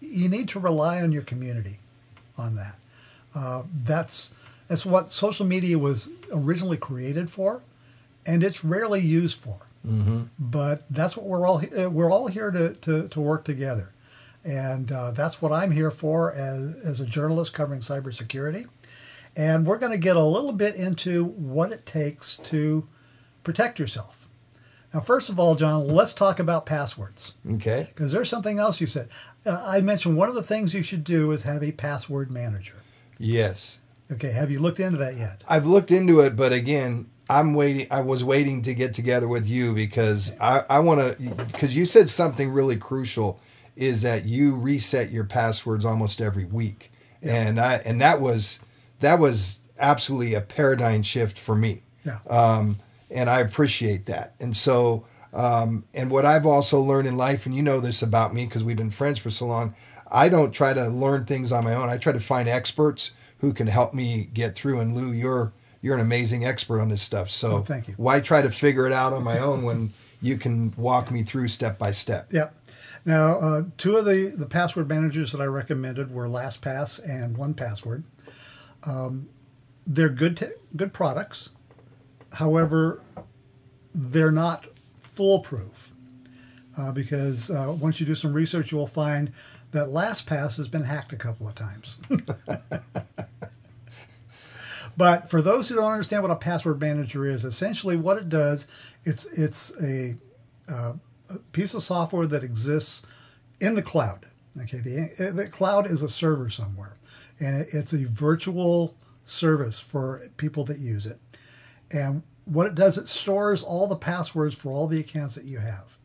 you 0.00 0.30
need 0.30 0.48
to 0.48 0.58
rely 0.58 1.02
on 1.02 1.12
your 1.12 1.20
community 1.20 1.80
on 2.38 2.56
that. 2.56 2.76
Uh, 3.34 3.64
that's 3.70 4.32
that's 4.66 4.86
what 4.86 5.10
social 5.10 5.44
media 5.44 5.78
was 5.78 6.08
originally 6.32 6.78
created 6.78 7.28
for, 7.28 7.62
and 8.24 8.42
it's 8.42 8.64
rarely 8.64 9.02
used 9.02 9.38
for. 9.38 9.66
Mm-hmm. 9.86 10.22
But 10.38 10.86
that's 10.88 11.18
what 11.18 11.26
we're 11.26 11.46
all 11.46 11.62
uh, 11.78 11.90
we're 11.90 12.10
all 12.10 12.28
here 12.28 12.50
to, 12.50 12.72
to, 12.72 13.08
to 13.08 13.20
work 13.20 13.44
together, 13.44 13.92
and 14.42 14.90
uh, 14.90 15.10
that's 15.10 15.42
what 15.42 15.52
I'm 15.52 15.72
here 15.72 15.90
for 15.90 16.32
as 16.32 16.76
as 16.76 16.98
a 17.02 17.04
journalist 17.04 17.52
covering 17.52 17.82
cybersecurity. 17.82 18.68
And 19.36 19.66
we're 19.66 19.78
going 19.78 19.92
to 19.92 19.98
get 19.98 20.16
a 20.16 20.22
little 20.22 20.52
bit 20.52 20.76
into 20.76 21.24
what 21.24 21.72
it 21.72 21.86
takes 21.86 22.36
to 22.38 22.86
protect 23.42 23.78
yourself. 23.78 24.28
Now, 24.92 25.00
first 25.00 25.28
of 25.28 25.40
all, 25.40 25.56
John, 25.56 25.88
let's 25.88 26.12
talk 26.12 26.38
about 26.38 26.66
passwords. 26.66 27.34
Okay. 27.50 27.88
Because 27.92 28.12
there's 28.12 28.28
something 28.28 28.60
else 28.60 28.80
you 28.80 28.86
said. 28.86 29.08
Uh, 29.44 29.64
I 29.66 29.80
mentioned 29.80 30.16
one 30.16 30.28
of 30.28 30.36
the 30.36 30.42
things 30.42 30.72
you 30.72 30.82
should 30.82 31.02
do 31.02 31.32
is 31.32 31.42
have 31.42 31.64
a 31.64 31.72
password 31.72 32.30
manager. 32.30 32.76
Yes. 33.18 33.80
Okay. 34.12 34.30
Have 34.30 34.52
you 34.52 34.60
looked 34.60 34.78
into 34.78 34.98
that 34.98 35.16
yet? 35.16 35.42
I've 35.48 35.66
looked 35.66 35.90
into 35.90 36.20
it, 36.20 36.36
but 36.36 36.52
again, 36.52 37.10
I'm 37.28 37.54
waiting. 37.54 37.88
I 37.90 38.02
was 38.02 38.22
waiting 38.22 38.62
to 38.62 38.74
get 38.74 38.94
together 38.94 39.26
with 39.26 39.48
you 39.48 39.74
because 39.74 40.38
I, 40.40 40.64
I 40.68 40.78
want 40.80 41.18
to, 41.18 41.34
because 41.46 41.74
you 41.74 41.86
said 41.86 42.10
something 42.10 42.50
really 42.50 42.76
crucial 42.76 43.40
is 43.76 44.02
that 44.02 44.26
you 44.26 44.54
reset 44.54 45.10
your 45.10 45.24
passwords 45.24 45.84
almost 45.84 46.20
every 46.20 46.44
week, 46.44 46.92
and 47.22 47.58
I 47.58 47.76
and 47.76 48.00
that 48.00 48.20
was 48.20 48.60
that 49.04 49.18
was 49.18 49.60
absolutely 49.78 50.34
a 50.34 50.40
paradigm 50.40 51.02
shift 51.02 51.38
for 51.38 51.54
me. 51.54 51.82
Yeah. 52.04 52.18
Um, 52.28 52.78
and 53.10 53.30
I 53.30 53.40
appreciate 53.40 54.06
that. 54.06 54.34
And 54.40 54.56
so, 54.56 55.06
um, 55.32 55.84
and 55.94 56.10
what 56.10 56.24
I've 56.24 56.46
also 56.46 56.80
learned 56.80 57.08
in 57.08 57.16
life, 57.16 57.46
and 57.46 57.54
you 57.54 57.62
know 57.62 57.80
this 57.80 58.02
about 58.02 58.34
me 58.34 58.44
because 58.46 58.62
we've 58.62 58.76
been 58.76 58.90
friends 58.90 59.18
for 59.18 59.30
so 59.30 59.46
long, 59.46 59.74
I 60.10 60.28
don't 60.28 60.52
try 60.52 60.74
to 60.74 60.88
learn 60.88 61.24
things 61.24 61.52
on 61.52 61.64
my 61.64 61.74
own. 61.74 61.88
I 61.88 61.98
try 61.98 62.12
to 62.12 62.20
find 62.20 62.48
experts 62.48 63.12
who 63.38 63.52
can 63.52 63.66
help 63.66 63.94
me 63.94 64.28
get 64.32 64.54
through. 64.54 64.80
And 64.80 64.94
Lou, 64.94 65.12
you're 65.12 65.52
you're 65.82 65.94
an 65.94 66.00
amazing 66.00 66.46
expert 66.46 66.80
on 66.80 66.88
this 66.88 67.02
stuff. 67.02 67.30
So 67.30 67.56
Oh, 67.56 67.60
thank 67.60 67.88
you. 67.88 67.94
Why 67.98 68.20
try 68.20 68.40
to 68.40 68.50
figure 68.50 68.86
it 68.86 68.92
out 68.92 69.12
on 69.12 69.22
my 69.22 69.38
own 69.38 69.64
when 69.64 69.92
you 70.22 70.38
can 70.38 70.72
walk 70.78 71.10
me 71.10 71.22
through 71.22 71.48
step 71.48 71.78
by 71.78 71.92
step? 71.92 72.28
Yep. 72.32 72.54
Now, 73.04 73.38
uh, 73.38 73.62
two 73.76 73.98
of 73.98 74.06
the, 74.06 74.34
the 74.34 74.46
password 74.46 74.88
managers 74.88 75.32
that 75.32 75.42
I 75.42 75.44
recommended 75.44 76.10
were 76.10 76.26
LastPass 76.26 77.06
and 77.06 77.36
1Password. 77.36 78.04
Um, 78.86 79.28
they're 79.86 80.08
good 80.08 80.54
good 80.76 80.92
products. 80.92 81.50
However, 82.34 83.00
they're 83.94 84.32
not 84.32 84.66
foolproof 85.02 85.92
uh, 86.76 86.92
because 86.92 87.50
uh, 87.50 87.74
once 87.78 88.00
you 88.00 88.06
do 88.06 88.14
some 88.14 88.32
research, 88.32 88.72
you 88.72 88.78
will 88.78 88.86
find 88.86 89.32
that 89.70 89.88
LastPass 89.88 90.56
has 90.56 90.68
been 90.68 90.84
hacked 90.84 91.12
a 91.12 91.16
couple 91.16 91.48
of 91.48 91.54
times. 91.54 91.98
but 94.96 95.30
for 95.30 95.42
those 95.42 95.68
who 95.68 95.76
don't 95.76 95.90
understand 95.90 96.22
what 96.22 96.30
a 96.30 96.36
password 96.36 96.80
manager 96.80 97.26
is, 97.26 97.44
essentially 97.44 97.96
what 97.96 98.18
it 98.18 98.28
does, 98.28 98.66
it's 99.04 99.26
it's 99.38 99.72
a 99.82 100.16
a 100.68 100.94
piece 101.52 101.74
of 101.74 101.82
software 101.82 102.26
that 102.26 102.42
exists 102.42 103.06
in 103.60 103.74
the 103.74 103.82
cloud. 103.82 104.26
Okay, 104.60 104.78
the, 104.78 105.32
the 105.34 105.48
cloud 105.48 105.90
is 105.90 106.02
a 106.02 106.08
server 106.08 106.48
somewhere, 106.48 106.94
and 107.44 107.66
it's 107.72 107.92
a 107.92 108.06
virtual 108.06 108.96
service 109.24 109.78
for 109.78 110.22
people 110.36 110.64
that 110.64 110.78
use 110.78 111.04
it. 111.04 111.18
And 111.90 112.22
what 112.44 112.66
it 112.66 112.74
does, 112.74 112.96
it 112.96 113.08
stores 113.08 113.62
all 113.62 113.86
the 113.86 113.96
passwords 113.96 114.54
for 114.54 114.72
all 114.72 114.86
the 114.86 115.00
accounts 115.00 115.34
that 115.34 115.44
you 115.44 115.58
have. 115.58 115.98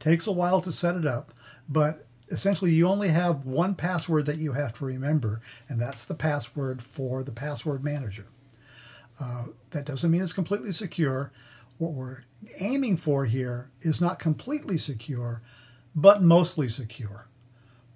Takes 0.00 0.26
a 0.26 0.32
while 0.32 0.60
to 0.60 0.72
set 0.72 0.96
it 0.96 1.06
up, 1.06 1.32
but 1.68 2.06
essentially 2.28 2.72
you 2.72 2.88
only 2.88 3.08
have 3.08 3.44
one 3.44 3.74
password 3.74 4.26
that 4.26 4.38
you 4.38 4.52
have 4.52 4.72
to 4.74 4.84
remember, 4.84 5.40
and 5.68 5.80
that's 5.80 6.04
the 6.04 6.14
password 6.14 6.82
for 6.82 7.22
the 7.22 7.32
password 7.32 7.84
manager. 7.84 8.26
Uh, 9.20 9.46
that 9.70 9.86
doesn't 9.86 10.10
mean 10.10 10.22
it's 10.22 10.32
completely 10.32 10.72
secure. 10.72 11.30
What 11.78 11.92
we're 11.92 12.22
aiming 12.58 12.96
for 12.96 13.26
here 13.26 13.70
is 13.80 14.00
not 14.00 14.18
completely 14.18 14.78
secure, 14.78 15.42
but 15.94 16.22
mostly 16.22 16.68
secure. 16.68 17.29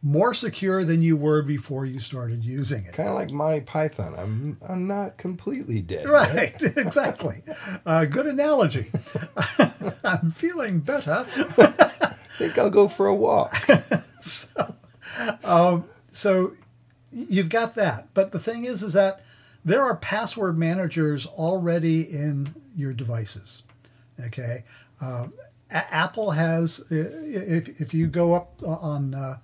More 0.06 0.34
secure 0.34 0.84
than 0.84 1.00
you 1.00 1.16
were 1.16 1.40
before 1.40 1.86
you 1.86 1.98
started 1.98 2.44
using 2.44 2.84
it. 2.84 2.92
Kind 2.92 3.08
of 3.08 3.14
like 3.14 3.30
Monty 3.30 3.62
Python. 3.62 4.14
I'm 4.18 4.58
I'm 4.68 4.86
not 4.86 5.16
completely 5.16 5.80
dead. 5.80 6.06
Right, 6.06 6.54
exactly. 6.76 7.42
Uh, 7.86 8.04
good 8.04 8.26
analogy. 8.26 8.90
I'm 10.04 10.28
feeling 10.30 10.80
better. 10.80 11.24
I 11.56 12.14
think 12.36 12.58
I'll 12.58 12.68
go 12.68 12.86
for 12.86 13.06
a 13.06 13.14
walk. 13.14 13.54
so, 14.20 14.74
um, 15.42 15.86
so 16.10 16.52
you've 17.10 17.48
got 17.48 17.74
that. 17.76 18.08
But 18.12 18.32
the 18.32 18.38
thing 18.38 18.64
is, 18.66 18.82
is 18.82 18.92
that 18.92 19.22
there 19.64 19.80
are 19.82 19.96
password 19.96 20.58
managers 20.58 21.24
already 21.24 22.02
in 22.02 22.54
your 22.76 22.92
devices. 22.92 23.62
Okay, 24.20 24.64
um, 25.00 25.32
A- 25.70 25.94
Apple 25.94 26.32
has. 26.32 26.84
If 26.90 27.80
if 27.80 27.94
you 27.94 28.06
go 28.06 28.34
up 28.34 28.62
on 28.62 29.14
uh, 29.14 29.38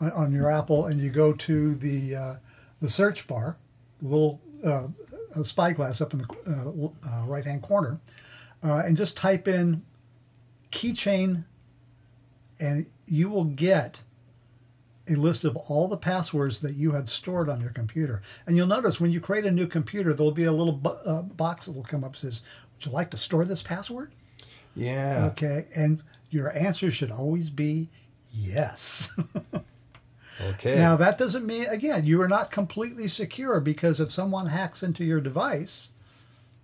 on, 0.00 0.10
on 0.12 0.32
your 0.32 0.50
Apple 0.50 0.86
and 0.86 1.00
you 1.00 1.10
go 1.10 1.32
to 1.32 1.74
the 1.74 2.14
uh, 2.14 2.34
the 2.80 2.88
search 2.88 3.26
bar, 3.26 3.56
little 4.02 4.40
uh, 4.64 4.88
spyglass 5.42 6.00
up 6.00 6.12
in 6.12 6.20
the 6.20 6.26
uh, 6.46 7.08
uh, 7.08 7.24
right 7.26 7.44
hand 7.44 7.62
corner, 7.62 8.00
uh, 8.62 8.82
and 8.84 8.96
just 8.96 9.16
type 9.16 9.46
in 9.46 9.82
keychain, 10.70 11.44
and 12.60 12.86
you 13.06 13.28
will 13.28 13.44
get 13.44 14.00
a 15.08 15.14
list 15.16 15.44
of 15.44 15.56
all 15.56 15.86
the 15.86 15.98
passwords 15.98 16.60
that 16.60 16.74
you 16.74 16.92
have 16.92 17.10
stored 17.10 17.48
on 17.48 17.60
your 17.60 17.70
computer. 17.70 18.22
And 18.46 18.56
you'll 18.56 18.66
notice 18.66 19.00
when 19.00 19.12
you 19.12 19.20
create 19.20 19.44
a 19.44 19.50
new 19.50 19.66
computer, 19.66 20.14
there'll 20.14 20.32
be 20.32 20.44
a 20.44 20.52
little 20.52 20.72
bo- 20.72 20.98
uh, 21.04 21.22
box 21.22 21.66
that 21.66 21.72
will 21.72 21.82
come 21.82 22.02
up 22.02 22.12
that 22.12 22.18
says, 22.18 22.42
"Would 22.74 22.86
you 22.86 22.92
like 22.92 23.10
to 23.10 23.16
store 23.16 23.44
this 23.44 23.62
password?" 23.62 24.12
Yeah. 24.74 25.28
Okay, 25.32 25.66
and 25.76 26.02
your 26.30 26.56
answer 26.56 26.90
should 26.90 27.10
always 27.10 27.50
be 27.50 27.90
yes. 28.32 29.12
Okay. 30.40 30.76
Now, 30.76 30.96
that 30.96 31.18
doesn't 31.18 31.46
mean, 31.46 31.66
again, 31.66 32.04
you 32.04 32.20
are 32.22 32.28
not 32.28 32.50
completely 32.50 33.08
secure 33.08 33.60
because 33.60 34.00
if 34.00 34.10
someone 34.10 34.46
hacks 34.46 34.82
into 34.82 35.04
your 35.04 35.20
device, 35.20 35.90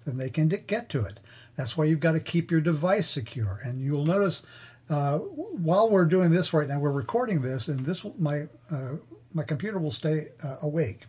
then 0.05 0.17
they 0.17 0.31
can 0.31 0.49
get 0.49 0.89
to 0.89 1.05
it. 1.05 1.21
That's 1.57 1.77
why 1.77 1.85
you've 1.85 2.01
got 2.01 2.13
to 2.13 2.21
keep 2.21 2.51
your 2.51 2.61
device 2.61 3.09
secure. 3.09 3.61
And 3.63 3.83
you'll 3.83 4.05
notice 4.07 4.45
uh, 4.91 5.19
while 5.19 5.89
we're 5.89 6.05
doing 6.05 6.31
this 6.31 6.53
right 6.53 6.67
now, 6.67 6.81
we're 6.81 6.91
recording 6.91 7.43
this, 7.43 7.69
and 7.69 7.87
this 7.87 8.05
my 8.19 8.49
uh, 8.71 8.95
my 9.33 9.45
computer 9.45 9.79
will 9.79 9.93
stay 9.93 10.29
uh, 10.43 10.57
awake. 10.63 11.03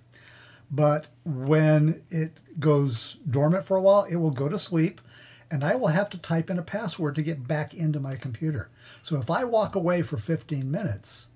But 0.70 1.08
when 1.26 2.04
it 2.10 2.60
goes 2.60 3.18
dormant 3.28 3.66
for 3.66 3.76
a 3.76 3.82
while, 3.82 4.04
it 4.04 4.18
will 4.18 4.32
go 4.32 4.48
to 4.48 4.60
sleep, 4.60 5.02
and 5.50 5.64
I 5.64 5.76
will 5.76 5.88
have 5.88 6.12
to 6.12 6.18
type 6.20 6.50
in 6.52 6.60
a 6.60 6.64
password 6.64 7.16
to 7.16 7.24
get 7.24 7.48
back 7.48 7.74
into 7.74 8.00
my 8.00 8.16
computer. 8.16 8.70
So 9.02 9.18
if 9.18 9.32
I 9.32 9.44
walk 9.44 9.74
away 9.74 10.04
for 10.04 10.18
15 10.18 10.70
minutes, 10.70 11.28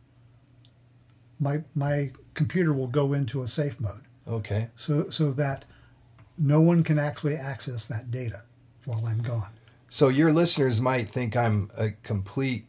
my 1.40 1.64
my 1.74 2.12
computer 2.34 2.74
will 2.74 2.88
go 2.88 3.14
into 3.14 3.42
a 3.42 3.48
safe 3.48 3.80
mode 3.80 4.02
okay. 4.28 4.70
so 4.76 5.10
so 5.10 5.32
that 5.32 5.66
no 6.38 6.62
one 6.62 6.84
can 6.84 7.00
actually 7.00 7.36
access 7.36 7.88
that 7.88 8.12
data 8.12 8.44
while 8.86 9.06
I'm 9.06 9.22
gone. 9.22 9.52
So 9.90 10.10
your 10.10 10.34
listeners 10.34 10.82
might 10.82 11.10
think 11.10 11.36
I'm 11.36 11.72
a 11.78 11.92
complete 11.92 12.66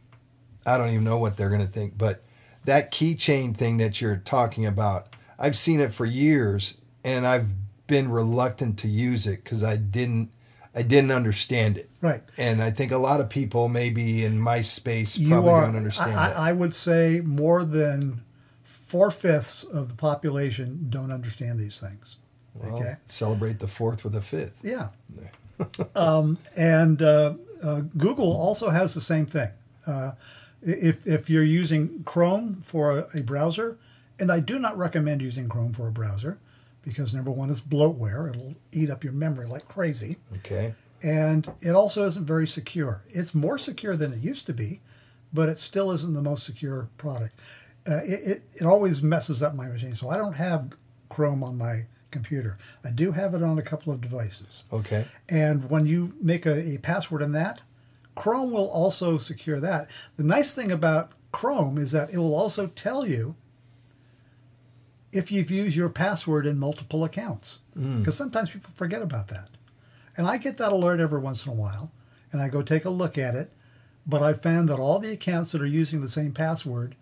I 0.65 0.79
don't 0.79 0.91
even 0.91 1.05
know 1.05 1.19
what 1.19 1.37
they're 1.37 1.49
going 1.49 1.61
to 1.61 1.67
think, 1.67 1.97
but 1.97 2.23
that 2.65 2.91
keychain 2.91 3.57
thing 3.57 3.79
that 3.79 4.01
you're 4.01 4.17
talking 4.17 4.67
about, 4.67 5.15
I've 5.39 5.57
seen 5.57 5.79
it 5.79 5.93
for 5.93 6.05
years 6.05 6.75
and 7.05 7.27
I've 7.27 7.53
been 7.87 8.11
reluctant 8.11 8.79
to 8.81 8.89
use 8.89 9.27
it 9.27 9.45
cuz 9.45 9.63
I 9.63 9.77
didn't 9.77 10.31
I 10.75 10.83
didn't 10.83 11.11
understand 11.11 11.79
it. 11.79 11.89
Right. 12.03 12.23
And 12.37 12.63
I 12.63 12.71
think 12.71 12.93
a 12.93 12.99
lot 12.99 13.21
of 13.21 13.31
people 13.31 13.69
maybe 13.69 14.25
in 14.25 14.39
my 14.39 14.61
space 14.61 15.17
probably 15.17 15.51
are. 15.51 15.65
don't 15.65 15.77
understand 15.77 16.17
I, 16.17 16.31
it. 16.31 16.37
I 16.37 16.53
would 16.53 16.75
say 16.75 17.23
more 17.25 17.65
than 17.65 18.23
four 18.87 19.11
fifths 19.11 19.65
of 19.65 19.89
the 19.89 19.95
population 19.95 20.87
don't 20.89 21.11
understand 21.11 21.59
these 21.59 21.81
things. 21.81 22.19
Well, 22.55 22.77
okay. 22.77 22.95
Celebrate 23.07 23.59
the 23.59 23.67
4th 23.67 24.05
with 24.05 24.15
a 24.15 24.21
5th. 24.21 24.53
Yeah. 24.63 24.89
um, 25.97 26.39
and 26.57 27.03
uh, 27.03 27.35
uh, 27.63 27.81
Google 27.99 28.33
also 28.33 28.71
has 28.71 28.95
the 28.95 29.01
same 29.01 29.27
thing. 29.27 29.51
Uh, 29.87 30.13
if, 30.63 31.05
if 31.05 31.29
you're 31.29 31.43
using 31.43 32.05
Chrome 32.05 32.63
for 32.63 32.99
a, 32.99 33.19
a 33.19 33.23
browser, 33.23 33.77
and 34.21 34.31
I 34.31 34.39
do 34.39 34.59
not 34.59 34.79
recommend 34.79 35.21
using 35.21 35.49
Chrome 35.49 35.73
for 35.73 35.89
a 35.89 35.93
browser 35.93 36.39
because 36.83 37.13
number 37.13 37.33
one, 37.33 37.51
it's 37.51 37.61
bloatware. 37.61 38.31
It'll 38.31 38.55
eat 38.73 38.89
up 38.89 39.03
your 39.03 39.13
memory 39.13 39.47
like 39.47 39.67
crazy. 39.67 40.19
Okay. 40.37 40.75
And 41.03 41.53
it 41.61 41.73
also 41.73 42.07
isn't 42.07 42.25
very 42.25 42.47
secure. 42.47 43.03
It's 43.09 43.35
more 43.35 43.59
secure 43.59 43.97
than 43.97 44.13
it 44.13 44.21
used 44.21 44.47
to 44.47 44.55
be, 44.55 44.81
but 45.33 45.49
it 45.49 45.59
still 45.59 45.91
isn't 45.91 46.15
the 46.15 46.23
most 46.23 46.47
secure 46.47 46.89
product. 46.97 47.39
Uh, 47.89 48.01
it, 48.05 48.21
it, 48.27 48.43
it 48.57 48.65
always 48.65 49.03
messes 49.03 49.43
up 49.43 49.55
my 49.55 49.69
machine. 49.69 49.95
So 49.95 50.09
I 50.09 50.17
don't 50.17 50.35
have 50.35 50.73
Chrome 51.09 51.45
on 51.45 51.57
my 51.57 51.87
computer. 52.11 52.59
I 52.85 52.91
do 52.91 53.13
have 53.13 53.35
it 53.35 53.43
on 53.43 53.59
a 53.59 53.63
couple 53.63 53.93
of 53.93 54.01
devices. 54.01 54.65
Okay. 54.73 55.07
And 55.29 55.71
when 55.71 55.87
you 55.87 56.15
make 56.21 56.47
a, 56.47 56.75
a 56.75 56.79
password 56.79 57.23
in 57.23 57.33
that, 57.33 57.61
Chrome 58.15 58.51
will 58.51 58.69
also 58.69 59.19
secure 59.19 59.61
that. 59.61 59.89
The 60.17 60.25
nice 60.25 60.53
thing 60.55 60.73
about 60.73 61.13
Chrome 61.33 61.79
is 61.79 61.93
that 61.93 62.13
it 62.13 62.19
will 62.19 62.35
also 62.35 62.67
tell 62.69 63.07
you 63.07 63.37
if 65.13 65.31
you've 65.31 65.51
used 65.51 65.77
your 65.77 65.89
password 65.89 66.47
in 66.47 66.59
multiple 66.59 67.05
accounts. 67.05 67.61
Because 67.99 68.17
sometimes 68.17 68.51
people 68.51 68.71
forget 68.75 69.03
about 69.03 69.29
that. 69.29 69.51
And 70.17 70.27
I 70.27 70.39
get 70.39 70.57
that 70.57 70.73
alert 70.73 70.99
every 70.99 71.21
once 71.21 71.45
in 71.45 71.53
a 71.53 71.55
while, 71.55 71.93
and 72.33 72.41
I 72.41 72.49
go 72.49 72.63
take 72.63 72.85
a 72.87 72.91
look 72.91 73.19
at 73.19 73.35
it. 73.35 73.53
But 74.07 74.23
I 74.23 74.33
found 74.33 74.69
that 74.69 74.79
all 74.79 74.99
the 74.99 75.13
accounts 75.13 75.53
that 75.53 75.61
are 75.61 75.67
using 75.67 76.01
the 76.01 76.09
same 76.09 76.33
password 76.33 76.97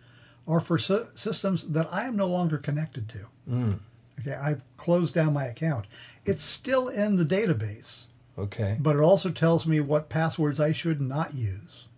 are 0.47 0.61
for 0.61 0.79
sy- 0.79 1.05
systems 1.15 1.65
that 1.69 1.93
I 1.93 2.05
am 2.05 2.17
no 2.17 2.27
longer 2.27 2.59
connected 2.59 3.09
to. 3.11 3.19
Hmm. 3.49 3.73
Okay, 4.21 4.35
I've 4.35 4.63
closed 4.77 5.15
down 5.15 5.33
my 5.33 5.45
account. 5.45 5.87
It's 6.25 6.43
still 6.45 6.89
in 6.89 7.17
the 7.17 7.25
database, 7.25 8.07
Okay. 8.39 8.77
but 8.81 8.97
it 8.97 9.01
also 9.01 9.31
tells 9.31 9.67
me 9.67 9.81
what 9.81 10.09
passwords 10.09 10.61
I 10.61 10.73
should 10.73 11.01
not 11.01 11.35
use. 11.35 11.89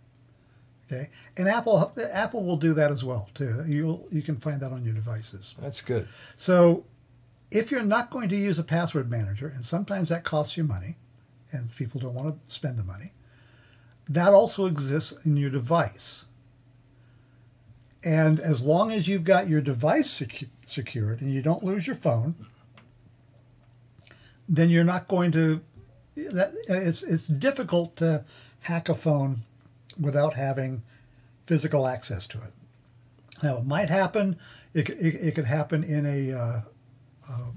Okay, 0.86 1.10
and 1.36 1.48
Apple 1.48 1.92
Apple 2.12 2.44
will 2.44 2.56
do 2.56 2.72
that 2.74 2.92
as 2.92 3.02
well 3.04 3.28
too. 3.34 3.64
You 3.66 4.06
you 4.10 4.22
can 4.22 4.36
find 4.36 4.60
that 4.60 4.72
on 4.72 4.84
your 4.84 4.94
devices. 4.94 5.54
That's 5.60 5.80
good. 5.80 6.06
So, 6.36 6.84
if 7.50 7.70
you're 7.72 7.82
not 7.82 8.08
going 8.10 8.28
to 8.28 8.36
use 8.36 8.58
a 8.58 8.64
password 8.64 9.10
manager, 9.10 9.48
and 9.48 9.64
sometimes 9.64 10.08
that 10.10 10.22
costs 10.24 10.56
you 10.56 10.62
money, 10.64 10.96
and 11.50 11.74
people 11.74 12.00
don't 12.00 12.14
want 12.14 12.46
to 12.46 12.52
spend 12.54 12.78
the 12.78 12.84
money, 12.84 13.12
that 14.08 14.32
also 14.32 14.66
exists 14.66 15.12
in 15.26 15.36
your 15.36 15.50
device. 15.50 16.26
And 18.06 18.38
as 18.38 18.62
long 18.62 18.92
as 18.92 19.08
you've 19.08 19.24
got 19.24 19.48
your 19.48 19.60
device 19.60 20.20
secu- 20.20 20.48
secured 20.64 21.20
and 21.20 21.34
you 21.34 21.42
don't 21.42 21.64
lose 21.64 21.88
your 21.88 21.96
phone, 21.96 22.36
then 24.48 24.70
you're 24.70 24.84
not 24.84 25.08
going 25.08 25.32
to. 25.32 25.60
That 26.14 26.52
it's 26.68 27.02
it's 27.02 27.24
difficult 27.24 27.96
to 27.96 28.24
hack 28.60 28.88
a 28.88 28.94
phone 28.94 29.42
without 30.00 30.34
having 30.34 30.84
physical 31.46 31.88
access 31.88 32.28
to 32.28 32.38
it. 32.38 32.52
Now 33.42 33.56
it 33.56 33.66
might 33.66 33.88
happen. 33.88 34.36
It 34.72 34.88
it, 34.88 35.14
it 35.16 35.34
could 35.34 35.46
happen 35.46 35.82
in 35.82 36.06
a 36.06 36.32
uh, 36.32 36.60
uh, 37.28 37.50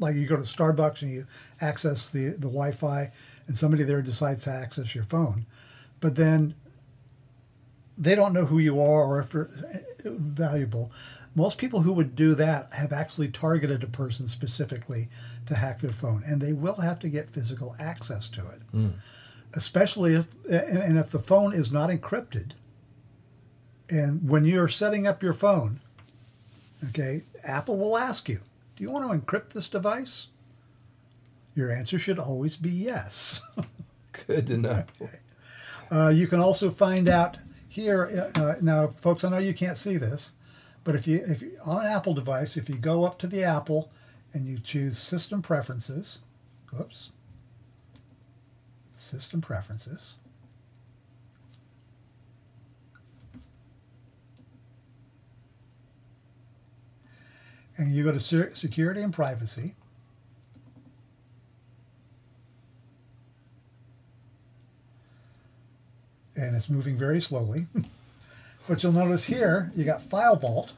like 0.00 0.16
you 0.16 0.26
go 0.26 0.34
to 0.34 0.42
Starbucks 0.42 1.00
and 1.02 1.12
you 1.12 1.26
access 1.60 2.10
the 2.10 2.30
the 2.30 2.48
Wi-Fi, 2.48 3.12
and 3.46 3.56
somebody 3.56 3.84
there 3.84 4.02
decides 4.02 4.42
to 4.44 4.50
access 4.50 4.96
your 4.96 5.04
phone, 5.04 5.46
but 6.00 6.16
then 6.16 6.56
they 7.98 8.14
don't 8.14 8.32
know 8.32 8.46
who 8.46 8.58
you 8.58 8.80
are 8.80 9.04
or 9.04 9.20
if 9.20 9.32
you're 9.32 9.48
uh, 9.48 10.10
valuable. 10.18 10.92
Most 11.34 11.58
people 11.58 11.82
who 11.82 11.92
would 11.92 12.14
do 12.14 12.34
that 12.34 12.72
have 12.72 12.92
actually 12.92 13.28
targeted 13.28 13.82
a 13.82 13.86
person 13.86 14.26
specifically 14.28 15.08
to 15.46 15.54
hack 15.56 15.80
their 15.80 15.92
phone, 15.92 16.22
and 16.26 16.40
they 16.40 16.52
will 16.52 16.76
have 16.76 16.98
to 17.00 17.08
get 17.08 17.30
physical 17.30 17.76
access 17.78 18.28
to 18.28 18.40
it. 18.48 18.62
Especially 19.54 20.14
if 20.14 20.32
and 20.50 20.78
and 20.78 20.98
if 20.98 21.10
the 21.10 21.18
phone 21.18 21.52
is 21.54 21.70
not 21.72 21.90
encrypted. 21.90 22.52
And 23.88 24.28
when 24.28 24.44
you're 24.44 24.68
setting 24.68 25.06
up 25.06 25.22
your 25.22 25.32
phone, 25.34 25.80
okay, 26.88 27.22
Apple 27.44 27.76
will 27.76 27.96
ask 27.96 28.28
you, 28.28 28.40
"Do 28.76 28.82
you 28.82 28.90
want 28.90 29.10
to 29.10 29.18
encrypt 29.18 29.50
this 29.50 29.68
device?" 29.68 30.28
Your 31.54 31.70
answer 31.70 31.98
should 31.98 32.18
always 32.18 32.56
be 32.56 32.70
yes. 32.70 33.42
Good 34.26 34.46
to 34.48 34.56
know. 34.56 34.84
Uh, 35.88 36.08
you 36.08 36.26
can 36.26 36.40
also 36.40 36.68
find 36.68 37.08
out 37.08 37.36
here 37.76 38.30
uh, 38.34 38.54
now, 38.62 38.88
folks. 38.88 39.22
I 39.22 39.28
know 39.28 39.38
you 39.38 39.54
can't 39.54 39.76
see 39.76 39.98
this, 39.98 40.32
but 40.82 40.94
if 40.96 41.06
you 41.06 41.22
if 41.26 41.42
you, 41.42 41.58
on 41.64 41.84
an 41.84 41.92
Apple 41.92 42.14
device, 42.14 42.56
if 42.56 42.68
you 42.70 42.76
go 42.76 43.04
up 43.04 43.18
to 43.20 43.26
the 43.26 43.44
Apple 43.44 43.92
and 44.32 44.46
you 44.46 44.58
choose 44.58 44.98
System 44.98 45.42
Preferences, 45.42 46.20
whoops, 46.72 47.10
System 48.94 49.42
Preferences. 49.42 50.14
And 57.78 57.94
you 57.94 58.04
go 58.04 58.12
to 58.12 58.56
Security 58.56 59.02
and 59.02 59.12
Privacy. 59.12 59.74
And 66.36 66.54
it's 66.54 66.68
moving 66.68 66.96
very 66.96 67.20
slowly. 67.20 67.66
but 68.68 68.82
you'll 68.82 68.92
notice 68.92 69.24
here 69.24 69.72
you 69.74 69.84
got 69.84 70.02
FileVault. 70.02 70.70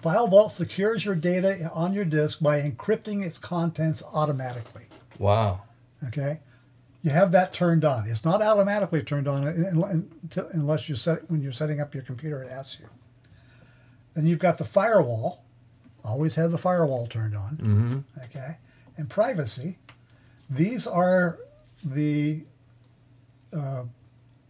File 0.00 0.28
Vault 0.28 0.52
secures 0.52 1.04
your 1.04 1.16
data 1.16 1.70
on 1.74 1.92
your 1.92 2.04
disk 2.04 2.40
by 2.40 2.60
encrypting 2.60 3.24
its 3.24 3.36
contents 3.36 4.02
automatically. 4.14 4.84
Wow. 5.18 5.62
Okay, 6.06 6.38
you 7.02 7.10
have 7.10 7.32
that 7.32 7.52
turned 7.52 7.84
on. 7.84 8.06
It's 8.06 8.24
not 8.24 8.40
automatically 8.40 9.02
turned 9.02 9.26
on 9.26 9.48
un- 9.48 9.82
un- 10.36 10.48
unless 10.52 10.88
you 10.88 10.94
set 10.94 11.28
when 11.28 11.42
you're 11.42 11.50
setting 11.50 11.80
up 11.80 11.94
your 11.94 12.04
computer. 12.04 12.42
It 12.44 12.50
asks 12.50 12.78
you. 12.80 12.86
Then 14.14 14.26
you've 14.26 14.38
got 14.38 14.58
the 14.58 14.64
firewall. 14.64 15.42
Always 16.04 16.36
have 16.36 16.52
the 16.52 16.58
firewall 16.58 17.08
turned 17.08 17.34
on. 17.34 17.56
Mm-hmm. 17.56 18.22
Okay, 18.24 18.58
and 18.96 19.10
privacy. 19.10 19.78
These 20.48 20.86
are 20.86 21.38
the 21.84 22.44
uh, 23.52 23.82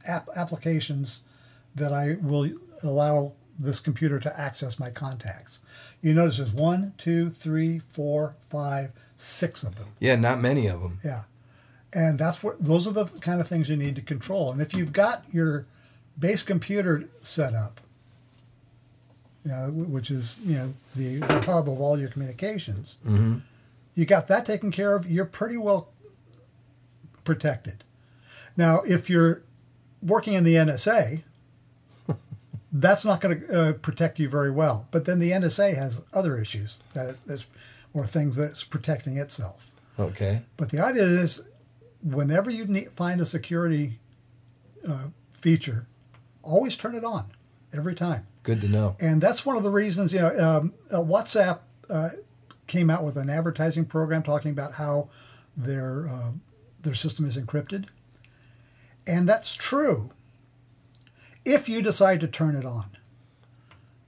app 0.07 0.28
applications 0.37 1.23
that 1.75 1.93
I 1.93 2.17
will 2.21 2.50
allow 2.83 3.33
this 3.59 3.81
computer 3.81 4.19
to 4.21 4.40
access 4.40 4.78
my 4.78 4.90
contacts. 4.90 5.61
You 6.00 6.14
notice 6.14 6.37
there's 6.38 6.52
one, 6.52 6.95
two, 6.97 7.31
three, 7.31 7.78
four, 7.81 8.37
five, 8.50 8.93
six 9.17 9.62
of 9.64 9.76
them. 9.76 9.88
Yeah, 9.99 10.14
not 10.17 10.41
many 10.41 10.67
of 10.69 10.80
them. 10.80 11.00
Yeah. 11.04 11.23
And 11.93 12.19
that's 12.19 12.43
what 12.43 12.63
those 12.63 12.87
are 12.87 12.93
the 12.93 13.06
kind 13.21 13.41
of 13.41 13.49
things 13.49 13.69
you 13.69 13.76
need 13.76 13.97
to 13.97 14.02
control. 14.02 14.52
And 14.52 14.61
if 14.61 14.75
you've 14.75 14.93
got 14.93 15.25
your 15.32 15.67
base 16.19 16.43
computer 16.43 17.08
set 17.21 17.54
up, 17.54 17.80
you 19.45 19.50
know, 19.50 19.71
which 19.71 20.11
is 20.11 20.39
you 20.45 20.54
know 20.54 20.75
the, 20.95 21.17
the 21.19 21.41
hub 21.43 21.69
of 21.69 21.80
all 21.80 21.99
your 21.99 22.08
communications, 22.11 22.99
Mm-hmm. 23.06 23.39
you 23.95 24.04
got 24.04 24.26
that 24.28 24.45
taken 24.47 24.71
care 24.71 24.95
of. 24.95 25.11
You're 25.11 25.25
pretty 25.25 25.56
well 25.56 25.89
protected. 27.25 27.84
Now, 28.56 28.82
if 28.82 29.08
you're 29.08 29.43
working 30.02 30.34
in 30.34 30.45
the 30.45 30.54
NSA, 30.54 31.23
that's 32.73 33.04
not 33.04 33.21
going 33.21 33.41
to 33.41 33.61
uh, 33.61 33.73
protect 33.75 34.19
you 34.19 34.28
very 34.28 34.50
well. 34.50 34.89
But 34.91 35.04
then 35.04 35.19
the 35.19 35.30
NSA 35.30 35.76
has 35.76 36.02
other 36.13 36.39
issues 36.39 36.82
that 36.95 37.17
that's, 37.26 37.47
or 37.93 38.06
things 38.06 38.37
that 38.37 38.50
it's 38.50 38.65
protecting 38.65 39.17
itself. 39.17 39.73
Okay. 39.99 40.43
But 40.56 40.71
the 40.71 40.80
idea 40.80 41.04
is, 41.04 41.43
whenever 42.02 42.50
you 42.50 42.67
need, 42.67 42.93
find 42.93 43.21
a 43.21 43.25
security 43.25 43.99
uh, 44.87 45.08
feature, 45.32 45.87
always 46.43 46.76
turn 46.76 46.95
it 46.95 47.04
on 47.04 47.32
every 47.73 47.95
time. 47.95 48.26
Good 48.43 48.61
to 48.63 48.69
know. 48.69 48.97
And 49.00 49.21
that's 49.21 49.45
one 49.45 49.56
of 49.56 49.63
the 49.63 49.71
reasons, 49.71 50.13
you 50.13 50.21
know, 50.21 50.39
um, 50.39 50.75
uh, 50.91 50.99
WhatsApp 50.99 51.61
uh, 51.91 52.11
came 52.67 52.91
out 52.91 53.04
with 53.04 53.17
an 53.17 53.28
advertising 53.28 53.84
program 53.84 54.23
talking 54.23 54.50
about 54.50 54.75
how 54.75 55.08
their 55.56 56.08
uh, 56.08 56.30
their 56.82 56.95
system 56.95 57.26
is 57.26 57.37
encrypted, 57.37 57.87
and 59.08 59.28
that's 59.28 59.54
true. 59.56 60.12
If 61.44 61.68
you 61.68 61.82
decide 61.82 62.21
to 62.21 62.28
turn 62.28 62.54
it 62.54 62.64
on, 62.66 62.90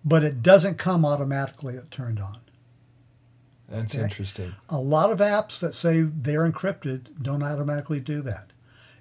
but 0.04 0.22
it 0.22 0.42
doesn't 0.42 0.76
come 0.78 1.04
automatically 1.04 1.78
turned 1.90 2.20
on. 2.20 2.38
That's 3.68 3.94
Okay. 3.94 4.02
interesting. 4.04 4.54
A 4.68 4.78
lot 4.78 5.10
of 5.10 5.18
apps 5.20 5.58
that 5.60 5.74
say 5.74 6.02
they're 6.02 6.48
encrypted 6.50 7.22
don't 7.22 7.42
automatically 7.42 8.00
do 8.00 8.20
that. 8.22 8.52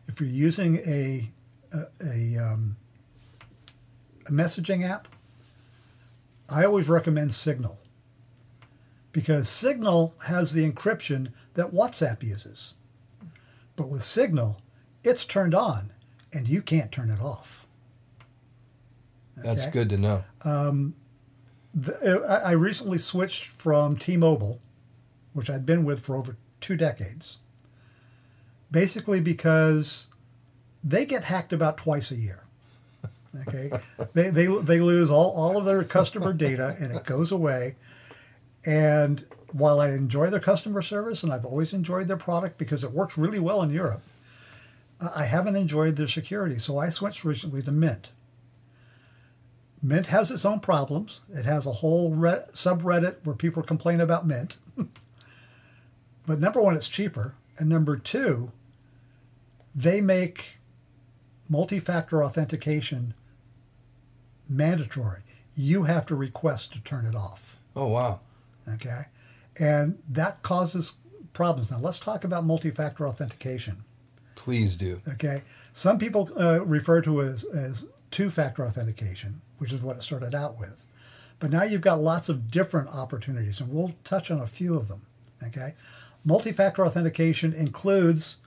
If 0.07 0.19
you're 0.21 0.29
using 0.29 0.77
a 0.77 1.31
a, 1.71 1.85
a, 2.03 2.37
um, 2.43 2.77
a 4.25 4.31
messaging 4.31 4.83
app, 4.83 5.07
I 6.49 6.65
always 6.65 6.89
recommend 6.89 7.35
Signal 7.35 7.79
because 9.11 9.47
Signal 9.49 10.15
has 10.25 10.53
the 10.53 10.67
encryption 10.67 11.31
that 11.53 11.71
WhatsApp 11.71 12.23
uses. 12.23 12.73
But 13.75 13.89
with 13.89 14.03
Signal, 14.03 14.59
it's 15.03 15.25
turned 15.25 15.53
on 15.55 15.91
and 16.33 16.47
you 16.47 16.61
can't 16.61 16.91
turn 16.91 17.09
it 17.09 17.21
off. 17.21 17.65
That's 19.37 19.67
good 19.67 19.89
to 19.89 19.97
know. 19.97 20.23
Um, 20.43 20.95
the, 21.73 22.21
uh, 22.21 22.41
I 22.45 22.49
I 22.49 22.51
recently 22.51 22.97
switched 22.97 23.45
from 23.45 23.95
T-Mobile, 23.95 24.59
which 25.33 25.49
I'd 25.49 25.65
been 25.65 25.85
with 25.85 26.01
for 26.01 26.15
over 26.15 26.35
two 26.59 26.75
decades, 26.75 27.39
basically 28.69 29.21
because 29.21 30.09
they 30.83 31.05
get 31.05 31.25
hacked 31.25 31.53
about 31.53 31.77
twice 31.77 32.11
a 32.11 32.15
year. 32.15 32.43
Okay, 33.47 33.71
they, 34.13 34.29
they 34.29 34.47
they 34.47 34.79
lose 34.79 35.09
all, 35.09 35.31
all 35.31 35.57
of 35.57 35.65
their 35.65 35.83
customer 35.83 36.33
data 36.33 36.75
and 36.79 36.91
it 36.91 37.03
goes 37.05 37.31
away. 37.31 37.75
And 38.65 39.25
while 39.53 39.79
I 39.79 39.91
enjoy 39.91 40.29
their 40.29 40.39
customer 40.39 40.81
service 40.81 41.23
and 41.23 41.31
I've 41.31 41.45
always 41.45 41.71
enjoyed 41.73 42.07
their 42.07 42.17
product 42.17 42.57
because 42.57 42.83
it 42.83 42.91
works 42.91 43.17
really 43.17 43.39
well 43.39 43.61
in 43.61 43.69
Europe, 43.71 44.01
I 45.01 45.25
haven't 45.25 45.55
enjoyed 45.55 45.95
their 45.95 46.07
security. 46.07 46.59
So 46.59 46.77
I 46.77 46.89
switched 46.89 47.23
recently 47.23 47.61
to 47.63 47.71
Mint. 47.71 48.11
Mint 49.81 50.07
has 50.07 50.29
its 50.29 50.43
own 50.43 50.59
problems. 50.59 51.21
It 51.33 51.45
has 51.45 51.65
a 51.65 51.73
whole 51.73 52.11
re- 52.11 52.43
subreddit 52.51 53.17
where 53.23 53.35
people 53.35 53.63
complain 53.63 54.01
about 54.01 54.27
Mint. 54.27 54.57
but 56.27 56.39
number 56.39 56.61
one, 56.61 56.75
it's 56.75 56.89
cheaper. 56.89 57.35
And 57.57 57.69
number 57.69 57.95
two, 57.97 58.51
they 59.73 60.01
make 60.01 60.59
multi 61.47 61.79
factor 61.79 62.23
authentication 62.23 63.13
mandatory. 64.49 65.21
You 65.55 65.83
have 65.83 66.05
to 66.07 66.15
request 66.15 66.73
to 66.73 66.81
turn 66.81 67.05
it 67.05 67.15
off. 67.15 67.57
Oh 67.75 67.87
wow. 67.87 68.19
Okay. 68.67 69.05
And 69.57 69.99
that 70.09 70.41
causes 70.41 70.97
problems. 71.33 71.71
Now, 71.71 71.79
let's 71.79 71.99
talk 71.99 72.23
about 72.23 72.45
multi 72.45 72.71
factor 72.71 73.07
authentication. 73.07 73.83
Please 74.39 74.75
do. 74.75 75.01
Okay. 75.07 75.43
Some 75.73 75.99
people 75.99 76.29
uh, 76.39 76.65
refer 76.65 77.01
to 77.01 77.19
it 77.19 77.27
as, 77.27 77.43
as 77.43 77.85
two 78.09 78.29
factor 78.29 78.65
authentication, 78.65 79.41
which 79.57 79.71
is 79.73 79.81
what 79.81 79.97
it 79.97 80.01
started 80.03 80.33
out 80.33 80.57
with. 80.57 80.81
But 81.39 81.51
now 81.51 81.63
you've 81.63 81.81
got 81.81 82.01
lots 82.01 82.29
of 82.29 82.49
different 82.49 82.89
opportunities, 82.89 83.59
and 83.61 83.71
we'll 83.71 83.93
touch 84.03 84.31
on 84.31 84.39
a 84.39 84.47
few 84.47 84.75
of 84.75 84.87
them. 84.87 85.01
Okay. 85.43 85.75
Multi 86.25 86.51
factor 86.53 86.85
authentication 86.85 87.53
includes 87.53 88.37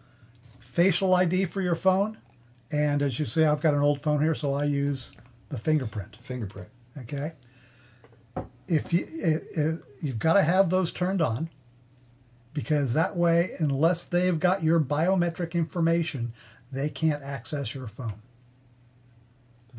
facial 0.60 1.14
ID 1.14 1.44
for 1.44 1.60
your 1.60 1.74
phone. 1.76 2.18
And 2.70 3.02
as 3.02 3.18
you 3.18 3.26
see, 3.26 3.44
I've 3.44 3.60
got 3.60 3.74
an 3.74 3.80
old 3.80 4.00
phone 4.00 4.22
here, 4.22 4.34
so 4.34 4.54
I 4.54 4.64
use 4.64 5.12
the 5.50 5.58
fingerprint. 5.58 6.16
Fingerprint. 6.22 6.68
Okay. 6.98 7.32
If 8.66 8.92
you 8.94 9.06
i- 9.24 9.60
i- 9.60 9.78
you've 10.00 10.18
got 10.18 10.34
to 10.34 10.42
have 10.42 10.70
those 10.70 10.90
turned 10.90 11.20
on, 11.20 11.50
because 12.54 12.94
that 12.94 13.16
way, 13.16 13.50
unless 13.58 14.04
they've 14.04 14.38
got 14.38 14.62
your 14.62 14.80
biometric 14.80 15.52
information, 15.52 16.32
they 16.70 16.88
can't 16.88 17.22
access 17.22 17.74
your 17.74 17.86
phone. 17.86 18.22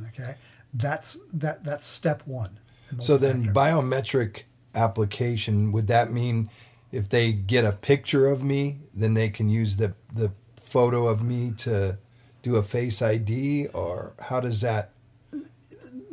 Okay. 0.07 0.35
That's 0.73 1.17
that 1.33 1.63
that's 1.63 1.85
step 1.85 2.23
one. 2.25 2.59
So 2.99 3.17
then, 3.17 3.53
biometric 3.53 4.43
application 4.75 5.71
would 5.71 5.87
that 5.87 6.11
mean 6.11 6.49
if 6.91 7.09
they 7.09 7.31
get 7.31 7.65
a 7.65 7.71
picture 7.71 8.27
of 8.27 8.43
me, 8.43 8.79
then 8.93 9.13
they 9.13 9.29
can 9.29 9.49
use 9.49 9.77
the 9.77 9.93
the 10.13 10.31
photo 10.55 11.07
of 11.07 11.23
me 11.23 11.53
to 11.57 11.97
do 12.41 12.55
a 12.55 12.63
face 12.63 13.01
ID, 13.01 13.67
or 13.73 14.13
how 14.19 14.39
does 14.39 14.61
that? 14.61 14.91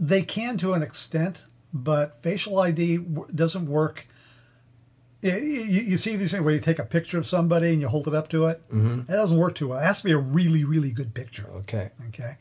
they 0.01 0.23
can 0.23 0.57
to 0.57 0.73
an 0.73 0.83
extent, 0.83 1.45
but 1.73 2.21
facial 2.23 2.59
ID 2.59 2.97
w- 2.97 3.27
doesn't 3.33 3.67
work. 3.67 4.07
You, 5.23 5.33
you 5.35 5.97
see 5.99 6.17
these 6.17 6.31
things 6.31 6.43
where 6.43 6.55
you 6.55 6.61
take 6.61 6.79
a 6.79 6.85
picture 6.85 7.19
of 7.19 7.27
somebody 7.27 7.73
and 7.73 7.81
you 7.81 7.89
hold 7.89 8.09
it 8.09 8.15
up 8.15 8.29
to 8.31 8.47
it. 8.47 8.63
Mm-hmm. 8.71 9.03
That 9.03 9.17
doesn't 9.17 9.37
work 9.37 9.55
too 9.55 9.69
well. 9.69 9.79
It 9.79 9.85
has 9.85 9.99
to 9.99 10.05
be 10.05 10.13
a 10.13 10.19
really, 10.19 10.65
really 10.65 10.93
good 10.93 11.13
picture. 11.15 11.47
Okay, 11.51 11.91
Okay, 12.09 12.37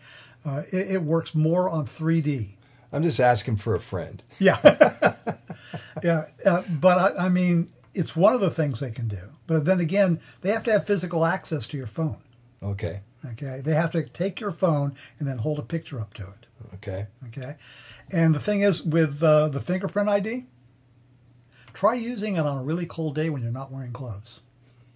uh, 0.46 0.64
it, 0.72 0.92
it 0.96 1.02
works 1.04 1.36
more 1.36 1.70
on 1.70 1.86
3D. 1.86 2.56
I'm 2.92 3.04
just 3.04 3.20
asking 3.20 3.58
for 3.58 3.76
a 3.76 3.80
friend. 3.80 4.24
Yeah, 4.40 4.58
yeah, 6.04 6.24
uh, 6.46 6.64
but 6.70 6.98
I, 7.20 7.26
I 7.26 7.30
mean, 7.30 7.70
it's 7.94 8.16
one 8.16 8.34
of 8.34 8.40
the 8.42 8.50
things 8.50 8.80
they 8.80 8.92
can 8.92 9.08
do. 9.08 9.36
But 9.48 9.66
then 9.66 9.80
again, 9.80 10.20
they 10.42 10.52
have 10.52 10.64
to 10.64 10.72
have 10.72 10.88
physical 10.88 11.26
access 11.26 11.68
to 11.68 11.78
your 11.78 11.88
phone. 11.88 12.18
Okay, 12.64 13.02
Okay, 13.34 13.62
they 13.64 13.74
have 13.76 13.92
to 13.92 14.04
take 14.04 14.40
your 14.40 14.52
phone 14.52 14.94
and 15.20 15.28
then 15.28 15.40
hold 15.40 15.60
a 15.60 15.64
picture 15.64 16.00
up 16.00 16.14
to 16.16 16.24
it. 16.24 16.46
okay, 16.76 17.08
Okay, 17.28 17.56
and 18.10 18.34
the 18.34 18.40
thing 18.40 18.62
is 18.62 18.82
with 18.84 19.22
uh, 19.22 19.50
the 19.50 19.60
fingerprint 19.60 20.08
ID, 20.08 20.46
try 21.74 21.94
using 21.94 22.36
it 22.36 22.46
on 22.46 22.58
a 22.58 22.64
really 22.64 22.86
cold 22.86 23.16
day 23.16 23.30
when 23.30 23.42
you're 23.42 23.52
not 23.52 23.72
wearing 23.72 23.92
gloves, 23.92 24.42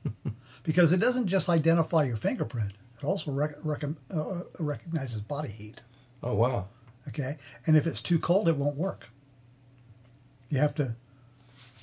because 0.64 0.92
it 0.92 1.00
doesn't 1.00 1.28
just 1.28 1.50
identify 1.50 2.04
your 2.04 2.18
fingerprint; 2.18 2.74
it 2.98 3.04
also 3.04 3.32
rec- 3.32 3.56
rec- 3.64 3.84
uh, 4.14 4.42
recognizes 4.60 5.22
body 5.22 5.50
heat. 5.50 5.82
oh 6.22 6.34
wow, 6.36 6.70
Okay, 7.08 7.38
and 7.66 7.76
if 7.78 7.86
it's 7.88 8.02
too 8.02 8.20
cold, 8.20 8.48
it 8.48 8.56
won't 8.56 8.78
work. 8.78 9.10
You 10.50 10.60
have 10.60 10.76
to 10.76 10.96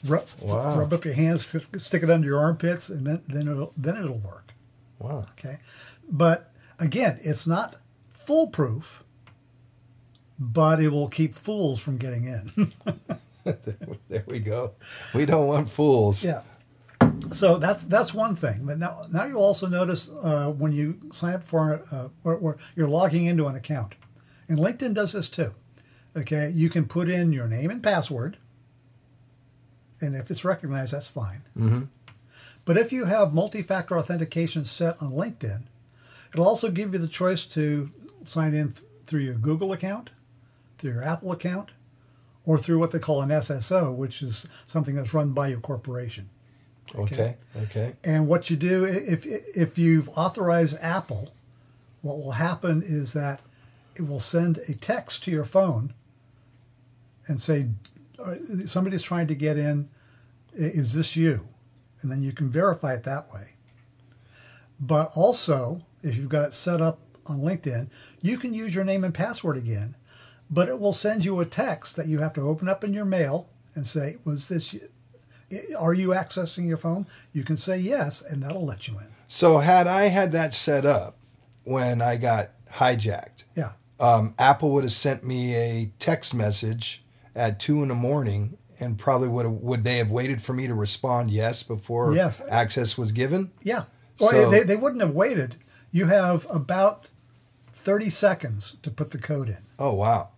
rub, 0.06 0.26
Wow. 0.40 0.78
rub 0.78 0.92
up 0.92 1.04
your 1.04 1.14
hands, 1.14 1.46
stick 1.46 2.02
it 2.02 2.10
under 2.10 2.26
your 2.26 2.38
armpits, 2.38 2.88
and 2.88 3.06
then 3.06 3.22
then 3.26 3.48
it'll 3.48 3.72
then 3.76 3.96
it'll 3.96 4.18
work. 4.18 4.52
wow. 4.98 5.26
Okay, 5.32 5.58
but 6.10 6.48
again, 6.78 7.18
it's 7.22 7.46
not 7.46 7.76
foolproof, 8.08 9.02
but 10.38 10.80
it 10.80 10.88
will 10.90 11.08
keep 11.08 11.34
fools 11.34 11.80
from 11.80 11.98
getting 11.98 12.24
in. 12.26 12.72
there 14.08 14.24
we 14.26 14.38
go. 14.40 14.72
We 15.14 15.26
don't 15.26 15.46
want 15.46 15.68
fools. 15.70 16.24
yeah. 16.24 16.42
So 17.32 17.58
that's 17.58 17.84
that's 17.84 18.12
one 18.14 18.34
thing. 18.36 18.64
But 18.66 18.78
now 18.78 19.06
now 19.10 19.24
you'll 19.24 19.42
also 19.42 19.66
notice 19.68 20.08
uh, 20.10 20.50
when 20.56 20.72
you 20.72 20.98
sign 21.12 21.34
up 21.34 21.44
for 21.44 21.82
uh, 21.90 22.08
or, 22.24 22.34
or 22.36 22.58
you're 22.76 22.88
logging 22.88 23.26
into 23.26 23.46
an 23.46 23.54
account, 23.56 23.94
and 24.48 24.58
LinkedIn 24.58 24.94
does 24.94 25.12
this 25.12 25.28
too. 25.30 25.54
Okay, 26.16 26.50
you 26.52 26.68
can 26.70 26.86
put 26.86 27.08
in 27.08 27.32
your 27.32 27.46
name 27.46 27.70
and 27.70 27.82
password, 27.82 28.36
and 30.00 30.14
if 30.16 30.30
it's 30.30 30.44
recognized, 30.44 30.92
that's 30.92 31.08
fine. 31.08 31.42
Mhm. 31.56 31.88
But 32.64 32.76
if 32.76 32.92
you 32.92 33.04
have 33.06 33.32
multi-factor 33.34 33.96
authentication 33.98 34.64
set 34.64 35.00
on 35.02 35.12
LinkedIn, 35.12 35.62
it'll 36.32 36.46
also 36.46 36.70
give 36.70 36.92
you 36.92 36.98
the 36.98 37.08
choice 37.08 37.46
to 37.46 37.90
sign 38.24 38.54
in 38.54 38.72
th- 38.72 38.84
through 39.06 39.20
your 39.20 39.34
Google 39.34 39.72
account, 39.72 40.10
through 40.78 40.92
your 40.92 41.02
Apple 41.02 41.32
account, 41.32 41.70
or 42.46 42.58
through 42.58 42.78
what 42.78 42.92
they 42.92 42.98
call 42.98 43.22
an 43.22 43.28
SSO, 43.30 43.94
which 43.94 44.22
is 44.22 44.48
something 44.66 44.94
that's 44.94 45.14
run 45.14 45.32
by 45.32 45.48
your 45.48 45.60
corporation. 45.60 46.28
Okay, 46.94 47.36
okay, 47.56 47.94
And 48.02 48.26
what 48.26 48.50
you 48.50 48.56
do, 48.56 48.84
if 48.84 49.24
if 49.24 49.78
you've 49.78 50.08
authorized 50.10 50.76
Apple, 50.80 51.32
what 52.02 52.18
will 52.18 52.32
happen 52.32 52.82
is 52.84 53.12
that 53.12 53.42
it 53.94 54.08
will 54.08 54.18
send 54.20 54.58
a 54.68 54.74
text 54.74 55.22
to 55.24 55.30
your 55.30 55.44
phone 55.44 55.94
and 57.26 57.40
say, 57.40 57.68
uh, 58.18 58.34
somebody's 58.66 59.02
trying 59.02 59.28
to 59.28 59.34
get 59.34 59.56
in. 59.56 59.88
Is 60.52 60.92
this 60.92 61.14
you? 61.14 61.40
And 62.02 62.10
then 62.10 62.22
you 62.22 62.32
can 62.32 62.50
verify 62.50 62.94
it 62.94 63.04
that 63.04 63.32
way. 63.32 63.54
But 64.80 65.12
also, 65.14 65.82
if 66.02 66.16
you've 66.16 66.28
got 66.28 66.44
it 66.44 66.54
set 66.54 66.80
up 66.80 66.98
on 67.26 67.40
LinkedIn, 67.40 67.88
you 68.22 68.38
can 68.38 68.54
use 68.54 68.74
your 68.74 68.84
name 68.84 69.04
and 69.04 69.14
password 69.14 69.56
again, 69.56 69.94
but 70.50 70.68
it 70.68 70.78
will 70.80 70.92
send 70.92 71.24
you 71.24 71.40
a 71.40 71.46
text 71.46 71.96
that 71.96 72.06
you 72.08 72.18
have 72.20 72.34
to 72.34 72.40
open 72.40 72.68
up 72.68 72.82
in 72.84 72.92
your 72.92 73.04
mail 73.04 73.48
and 73.74 73.86
say, 73.86 74.16
"Was 74.24 74.48
this? 74.48 74.74
Are 75.78 75.94
you 75.94 76.08
accessing 76.08 76.66
your 76.68 76.76
phone?" 76.76 77.06
You 77.32 77.44
can 77.44 77.56
say 77.56 77.78
yes, 77.78 78.22
and 78.22 78.42
that'll 78.42 78.64
let 78.64 78.88
you 78.88 78.98
in. 78.98 79.06
So 79.28 79.58
had 79.58 79.86
I 79.86 80.04
had 80.08 80.32
that 80.32 80.54
set 80.54 80.84
up 80.84 81.16
when 81.64 82.02
I 82.02 82.16
got 82.16 82.50
hijacked, 82.74 83.44
Yeah. 83.54 83.72
um, 84.00 84.34
Apple 84.38 84.70
would 84.72 84.84
have 84.84 84.92
sent 84.92 85.24
me 85.24 85.54
a 85.54 85.92
text 85.98 86.34
message 86.34 87.04
at 87.34 87.60
two 87.60 87.82
in 87.82 87.88
the 87.88 87.94
morning, 87.94 88.56
and 88.80 88.98
probably 88.98 89.28
would 89.28 89.44
have, 89.44 89.54
would 89.54 89.84
they 89.84 89.98
have 89.98 90.10
waited 90.10 90.42
for 90.42 90.52
me 90.52 90.66
to 90.66 90.74
respond 90.74 91.30
yes 91.30 91.62
before 91.62 92.12
Yes. 92.14 92.40
access 92.50 92.96
was 92.98 93.12
given? 93.12 93.50
Yeah. 93.62 93.84
Well, 94.18 94.30
So- 94.30 94.50
they, 94.50 94.62
they 94.64 94.76
wouldn't 94.76 95.00
have 95.02 95.14
waited. 95.14 95.56
You 95.92 96.06
have 96.06 96.46
about 96.50 97.06
30 97.72 98.10
seconds 98.10 98.76
to 98.82 98.90
put 98.90 99.10
the 99.12 99.18
code 99.18 99.48
in. 99.48 99.58
Oh 99.78 99.94
wow. 99.94 100.30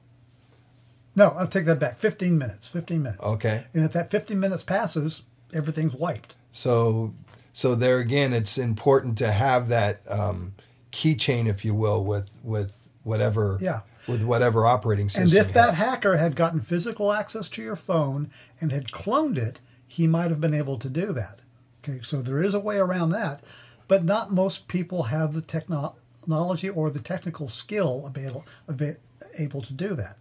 No, 1.14 1.28
I'll 1.36 1.46
take 1.46 1.66
that 1.66 1.78
back. 1.78 1.96
15 1.96 2.38
minutes. 2.38 2.66
15 2.68 3.02
minutes. 3.02 3.22
Okay. 3.22 3.64
And 3.74 3.84
if 3.84 3.92
that 3.92 4.10
15 4.10 4.38
minutes 4.40 4.62
passes, 4.64 5.22
everything's 5.52 5.94
wiped. 5.94 6.34
So 6.52 7.14
so 7.52 7.74
there 7.74 7.98
again, 7.98 8.32
it's 8.32 8.56
important 8.56 9.18
to 9.18 9.30
have 9.30 9.68
that 9.68 10.00
um, 10.08 10.54
keychain, 10.90 11.46
if 11.46 11.64
you 11.64 11.74
will, 11.74 12.02
with 12.04 12.30
with 12.42 12.74
whatever 13.02 13.58
Yeah. 13.60 13.80
with 14.08 14.22
whatever 14.24 14.64
operating 14.66 15.08
system. 15.08 15.24
And 15.38 15.46
if 15.46 15.52
that 15.54 15.74
hacker 15.74 16.16
had 16.16 16.34
gotten 16.36 16.60
physical 16.60 17.12
access 17.12 17.48
to 17.50 17.62
your 17.62 17.76
phone 17.76 18.30
and 18.60 18.70
had 18.72 18.86
cloned 18.86 19.36
it, 19.36 19.60
he 19.86 20.06
might 20.06 20.30
have 20.30 20.40
been 20.40 20.54
able 20.54 20.78
to 20.78 20.88
do 20.88 21.12
that. 21.12 21.40
Okay, 21.84 22.00
so 22.02 22.22
there 22.22 22.40
is 22.42 22.54
a 22.54 22.60
way 22.60 22.76
around 22.76 23.10
that, 23.10 23.42
but 23.88 24.04
not 24.04 24.32
most 24.32 24.68
people 24.68 25.04
have 25.04 25.34
the 25.34 25.42
technology 25.42 26.68
or 26.68 26.90
the 26.90 27.00
technical 27.00 27.48
skill 27.48 28.10
able, 28.16 28.44
able 29.38 29.62
to 29.62 29.72
do 29.72 29.94
that. 29.96 30.16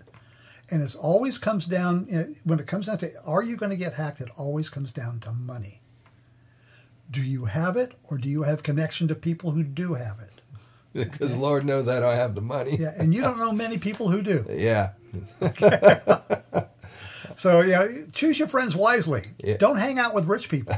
And 0.72 0.82
it 0.82 0.96
always 0.96 1.38
comes 1.38 1.66
down, 1.66 2.36
when 2.44 2.60
it 2.60 2.66
comes 2.66 2.86
down 2.86 2.98
to 3.00 3.12
are 3.26 3.44
you 3.44 3.58
going 3.58 3.72
to 3.72 3.76
get 3.76 3.94
hacked, 3.96 4.22
it 4.22 4.30
always 4.38 4.70
comes 4.70 4.94
down 4.94 5.20
to 5.22 5.34
money. 5.34 5.82
Do 7.10 7.22
you 7.22 7.46
have 7.46 7.76
it 7.76 7.94
or 8.10 8.18
do 8.18 8.30
you 8.30 8.44
have 8.44 8.64
connection 8.64 9.10
to 9.10 9.16
people 9.16 9.52
who 9.52 9.64
do 9.64 9.96
have 9.96 10.20
it? 10.20 10.42
because 10.94 11.36
Lord 11.36 11.66
knows 11.66 11.88
I 11.88 12.00
don't 12.00 12.16
have 12.16 12.36
the 12.36 12.42
money. 12.42 12.78
Yeah, 12.78 12.94
and 12.98 13.14
you 13.14 13.22
don't 13.22 13.38
know 13.38 13.52
many 13.52 13.78
people 13.78 14.10
who 14.10 14.22
do. 14.22 14.46
Yeah. 14.50 14.92
So 17.36 17.62
yeah, 17.62 17.88
choose 18.12 18.38
your 18.38 18.48
friends 18.48 18.76
wisely. 18.76 19.24
Yeah. 19.44 19.58
Don't 19.58 19.78
hang 19.78 19.98
out 19.98 20.14
with 20.14 20.26
rich 20.26 20.48
people. 20.48 20.76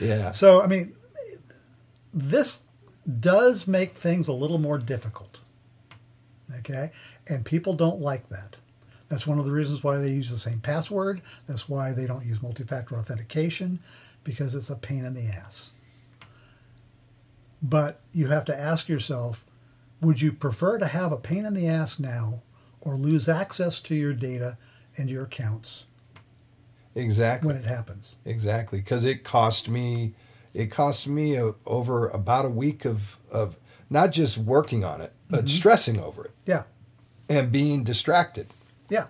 Yeah. 0.00 0.32
so 0.32 0.62
I 0.62 0.66
mean, 0.66 0.94
this 2.12 2.62
does 3.20 3.68
make 3.68 3.96
things 3.96 4.26
a 4.28 4.32
little 4.32 4.58
more 4.58 4.78
difficult. 4.78 5.38
Okay, 6.58 6.90
and 7.30 7.44
people 7.44 7.74
don't 7.74 8.00
like 8.00 8.28
that. 8.28 8.56
That's 9.08 9.26
one 9.26 9.38
of 9.38 9.44
the 9.44 9.52
reasons 9.52 9.82
why 9.82 9.98
they 9.98 10.10
use 10.10 10.30
the 10.30 10.38
same 10.38 10.60
password. 10.60 11.22
That's 11.46 11.68
why 11.68 11.92
they 11.92 12.06
don't 12.06 12.26
use 12.26 12.42
multi-factor 12.42 12.96
authentication 12.96 13.80
because 14.22 14.54
it's 14.54 14.70
a 14.70 14.76
pain 14.76 15.04
in 15.04 15.14
the 15.14 15.26
ass. 15.26 15.72
But 17.62 18.00
you 18.12 18.28
have 18.28 18.44
to 18.46 18.58
ask 18.58 18.88
yourself, 18.88 19.44
would 20.00 20.20
you 20.20 20.32
prefer 20.32 20.78
to 20.78 20.86
have 20.86 21.12
a 21.12 21.16
pain 21.16 21.44
in 21.44 21.54
the 21.54 21.68
ass 21.68 21.98
now 21.98 22.42
or 22.80 22.96
lose 22.96 23.28
access 23.28 23.80
to 23.80 23.94
your 23.94 24.14
data 24.14 24.56
and 24.96 25.10
your 25.10 25.24
accounts 25.24 25.86
Exactly. 26.94 27.46
when 27.46 27.56
it 27.56 27.66
happens? 27.66 28.16
Exactly, 28.24 28.80
because 28.80 29.04
it 29.04 29.24
cost 29.24 29.68
me, 29.68 30.14
it 30.54 30.70
cost 30.70 31.06
me 31.06 31.36
a, 31.36 31.52
over 31.66 32.08
about 32.08 32.44
a 32.44 32.50
week 32.50 32.84
of 32.84 33.18
of 33.30 33.56
not 33.90 34.12
just 34.12 34.38
working 34.38 34.84
on 34.84 35.00
it, 35.00 35.12
but 35.28 35.40
mm-hmm. 35.40 35.48
stressing 35.48 36.00
over 36.00 36.24
it 36.26 36.32
Yeah. 36.46 36.62
And 37.30 37.50
being 37.52 37.84
distracted. 37.84 38.48
Yeah. 38.90 39.06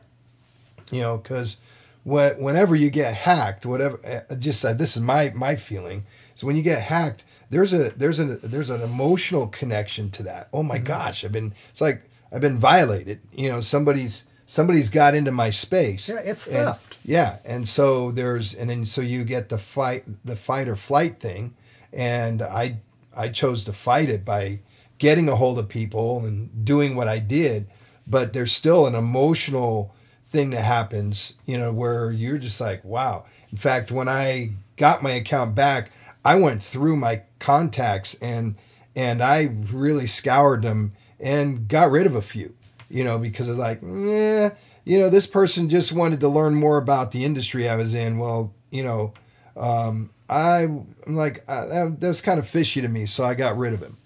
You 0.92 1.00
know, 1.00 1.16
because 1.18 1.56
when, 2.04 2.40
whenever 2.40 2.76
you 2.76 2.90
get 2.90 3.14
hacked, 3.14 3.66
whatever, 3.66 3.98
uh, 4.30 4.34
just 4.36 4.64
uh, 4.64 4.74
this 4.74 4.96
is 4.96 5.02
my 5.02 5.32
my 5.34 5.56
feeling 5.56 6.04
So 6.34 6.46
when 6.46 6.56
you 6.56 6.62
get 6.62 6.82
hacked, 6.82 7.24
there's 7.48 7.72
a 7.72 7.90
there's 7.90 8.20
a 8.20 8.24
there's 8.36 8.70
an 8.70 8.82
emotional 8.82 9.46
connection 9.48 10.10
to 10.10 10.22
that. 10.24 10.48
Oh 10.52 10.62
my 10.62 10.78
gosh, 10.78 11.24
I've 11.24 11.32
been 11.32 11.52
it's 11.70 11.80
like 11.80 12.02
I've 12.32 12.40
been 12.40 12.58
violated. 12.58 13.20
You 13.32 13.48
know, 13.50 13.60
somebody's 13.60 14.26
somebody's 14.46 14.90
got 14.90 15.14
into 15.14 15.30
my 15.32 15.50
space. 15.50 16.08
Yeah, 16.08 16.20
it's 16.24 16.46
And- 16.46 16.56
theft. 16.56 16.96
yeah, 17.04 17.38
and 17.44 17.68
so 17.68 18.10
there's 18.12 18.54
and 18.54 18.68
then 18.70 18.84
so 18.86 19.00
you 19.00 19.24
get 19.24 19.48
the 19.48 19.58
fight 19.58 20.04
the 20.24 20.36
fight 20.36 20.68
or 20.68 20.76
flight 20.76 21.18
thing, 21.20 21.54
and 21.92 22.42
I 22.42 22.76
I 23.16 23.28
chose 23.28 23.64
to 23.64 23.72
fight 23.72 24.08
it 24.08 24.24
by 24.24 24.60
getting 24.98 25.28
a 25.28 25.36
hold 25.36 25.58
of 25.58 25.68
people 25.68 26.24
and 26.26 26.64
doing 26.64 26.94
what 26.94 27.08
I 27.08 27.18
did, 27.20 27.66
but 28.10 28.32
there's 28.32 28.52
still 28.52 28.86
an 28.86 28.94
emotional 28.94 29.94
thing 30.26 30.50
that 30.50 30.62
happens, 30.62 31.34
you 31.46 31.56
know, 31.56 31.72
where 31.72 32.10
you're 32.10 32.38
just 32.38 32.60
like, 32.60 32.84
wow. 32.84 33.24
In 33.50 33.58
fact, 33.58 33.90
when 33.90 34.08
I 34.08 34.52
got 34.76 35.02
my 35.02 35.12
account 35.12 35.54
back, 35.54 35.90
I 36.24 36.36
went 36.36 36.62
through 36.62 36.96
my 36.96 37.22
contacts 37.38 38.14
and 38.20 38.56
and 38.96 39.22
I 39.22 39.48
really 39.72 40.06
scoured 40.06 40.62
them 40.62 40.92
and 41.20 41.68
got 41.68 41.90
rid 41.90 42.06
of 42.06 42.14
a 42.14 42.22
few, 42.22 42.54
you 42.88 43.04
know, 43.04 43.18
because 43.18 43.48
it's 43.48 43.58
like, 43.58 43.80
yeah, 43.82 44.50
you 44.84 44.98
know, 44.98 45.08
this 45.08 45.26
person 45.26 45.68
just 45.68 45.92
wanted 45.92 46.20
to 46.20 46.28
learn 46.28 46.54
more 46.54 46.76
about 46.76 47.12
the 47.12 47.24
industry 47.24 47.68
I 47.68 47.76
was 47.76 47.94
in. 47.94 48.18
Well, 48.18 48.52
you 48.70 48.82
know, 48.82 49.14
um, 49.56 50.10
I, 50.28 50.62
I'm 50.62 51.16
like, 51.16 51.48
I, 51.48 51.66
that, 51.66 52.00
that 52.00 52.08
was 52.08 52.20
kind 52.20 52.38
of 52.38 52.48
fishy 52.48 52.80
to 52.80 52.88
me, 52.88 53.06
so 53.06 53.24
I 53.24 53.34
got 53.34 53.56
rid 53.56 53.72
of 53.72 53.80
him, 53.80 53.96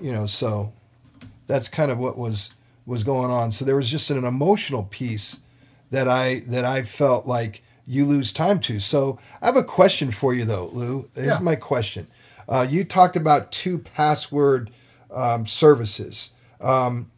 you 0.00 0.12
know, 0.12 0.26
so 0.26 0.72
that's 1.46 1.68
kind 1.68 1.90
of 1.90 1.98
what 1.98 2.18
was 2.18 2.52
was 2.86 3.02
going 3.02 3.30
on. 3.30 3.52
So 3.52 3.64
there 3.64 3.76
was 3.76 3.90
just 3.90 4.10
an 4.10 4.24
emotional 4.24 4.82
piece 4.84 5.40
that 5.90 6.08
I 6.08 6.40
that 6.48 6.64
I 6.64 6.82
felt 6.82 7.26
like 7.26 7.62
you 7.86 8.04
lose 8.06 8.32
time 8.32 8.58
to. 8.60 8.80
So 8.80 9.18
I 9.42 9.46
have 9.46 9.56
a 9.56 9.62
question 9.64 10.10
for 10.10 10.32
you 10.34 10.44
though, 10.44 10.70
Lou. 10.72 11.08
Here's 11.14 11.26
Yeah. 11.28 11.38
my 11.40 11.54
question. 11.56 12.06
Uh, 12.48 12.66
you 12.68 12.84
talked 12.84 13.16
about 13.16 13.50
two 13.52 13.78
password 13.78 14.70
um, 15.10 15.46
services. 15.46 16.30
Um, 16.60 17.10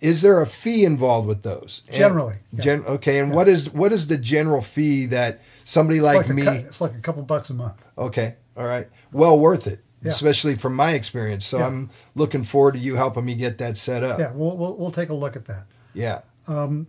is 0.00 0.22
there 0.22 0.40
a 0.40 0.46
fee 0.46 0.84
involved 0.84 1.26
with 1.26 1.42
those? 1.42 1.82
And- 1.88 1.96
Generally, 1.96 2.36
yeah. 2.52 2.62
Gen- 2.62 2.84
okay, 2.86 3.18
and 3.18 3.32
what 3.32 3.48
is 3.48 3.70
what 3.72 3.92
is 3.92 4.06
the 4.06 4.16
general 4.16 4.62
fee 4.62 5.06
that 5.06 5.40
somebody 5.64 5.98
It's 5.98 6.04
like, 6.06 6.28
me? 6.28 6.42
cou- 6.44 6.50
it's 6.52 6.80
like 6.80 6.94
a 6.94 7.00
couple 7.00 7.22
bucks 7.24 7.50
a 7.50 7.54
month. 7.54 7.82
Okay, 7.98 8.36
all 8.56 8.64
right, 8.64 8.88
well 9.12 9.38
worth 9.38 9.66
it, 9.66 9.83
Yeah. 10.04 10.10
especially 10.12 10.54
from 10.54 10.74
my 10.76 10.90
experience. 10.92 11.46
So 11.46 11.58
Yeah. 11.58 11.66
I'm 11.66 11.90
looking 12.14 12.44
forward 12.44 12.72
to 12.74 12.78
you 12.78 12.96
helping 12.96 13.24
me 13.24 13.34
get 13.34 13.58
that 13.58 13.76
set 13.76 14.02
up. 14.04 14.18
Yeah, 14.18 14.32
we'll, 14.34 14.56
we'll, 14.56 14.76
we'll 14.76 14.90
take 14.92 15.08
a 15.08 15.14
look 15.14 15.34
at 15.36 15.46
that. 15.46 15.64
yeah. 15.94 16.20
Um, 16.46 16.88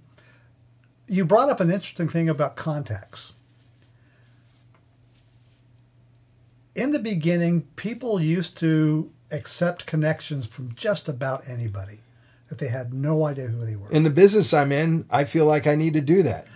you 1.08 1.24
brought 1.24 1.50
up 1.50 1.60
an 1.62 1.72
interesting 1.72 2.10
thing 2.10 2.28
about 2.28 2.56
contacts. 2.56 3.34
In 6.76 6.92
the 6.92 7.00
beginning, 7.00 7.62
people 7.78 8.20
used 8.20 8.58
to 8.60 9.12
accept 9.32 9.86
connections 9.86 10.46
from 10.46 10.74
just 10.76 11.08
about 11.08 11.48
anybody 11.48 12.00
that 12.50 12.58
they 12.58 12.68
had 12.68 12.94
no 12.94 13.26
idea 13.26 13.48
who 13.48 13.66
they 13.66 13.76
were. 13.76 13.90
in 13.92 14.04
the 14.04 14.10
business 14.10 14.54
I'm 14.54 14.72
in, 14.72 15.06
I 15.10 15.24
feel 15.24 15.46
like 15.46 15.66
I 15.68 15.76
need 15.76 15.94
to 15.94 16.02
do 16.02 16.22
that. 16.24 16.48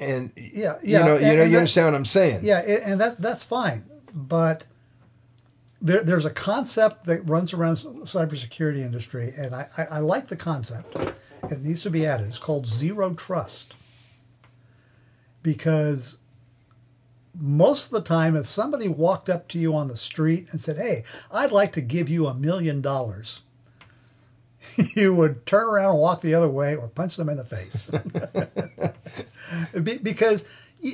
And 0.00 0.30
Yeah, 0.36 0.76
you 0.80 0.92
yeah, 0.92 0.98
know, 1.04 1.16
you 1.16 1.20
know, 1.22 1.28
and 1.30 1.32
you 1.32 1.36
that- 1.50 1.56
understand 1.58 1.86
what 1.88 1.94
I'm 1.96 2.04
saying? 2.04 2.40
Yeah, 2.44 2.58
and 2.60 3.00
that 3.00 3.20
that's 3.20 3.42
fine. 3.42 3.82
But 4.14 4.64
there, 5.80 6.02
there's 6.02 6.24
a 6.24 6.30
concept 6.30 7.06
that 7.06 7.28
runs 7.28 7.52
around 7.52 7.74
cybersecurity 7.74 8.78
industry, 8.78 9.32
and 9.36 9.54
I, 9.54 9.68
I, 9.76 9.82
I 9.84 9.98
like 10.00 10.28
the 10.28 10.36
concept. 10.36 10.96
It 11.50 11.62
needs 11.62 11.82
to 11.82 11.90
be 11.90 12.06
added. 12.06 12.28
It's 12.28 12.38
called 12.38 12.66
zero 12.66 13.14
trust. 13.14 13.74
Because 15.42 16.18
most 17.40 17.86
of 17.86 17.90
the 17.92 18.00
time, 18.00 18.34
if 18.34 18.46
somebody 18.46 18.88
walked 18.88 19.28
up 19.28 19.46
to 19.48 19.58
you 19.58 19.74
on 19.74 19.88
the 19.88 19.96
street 19.96 20.48
and 20.50 20.60
said, 20.60 20.76
"Hey, 20.76 21.04
I'd 21.30 21.52
like 21.52 21.72
to 21.74 21.80
give 21.80 22.08
you 22.08 22.26
a 22.26 22.34
million 22.34 22.80
dollars," 22.80 23.42
you 24.96 25.14
would 25.14 25.46
turn 25.46 25.66
around 25.66 25.92
and 25.92 26.00
walk 26.00 26.22
the 26.22 26.34
other 26.34 26.48
way 26.48 26.74
or 26.74 26.88
punch 26.88 27.16
them 27.16 27.28
in 27.28 27.36
the 27.36 27.44
face. 27.44 27.90
Because 30.02 30.46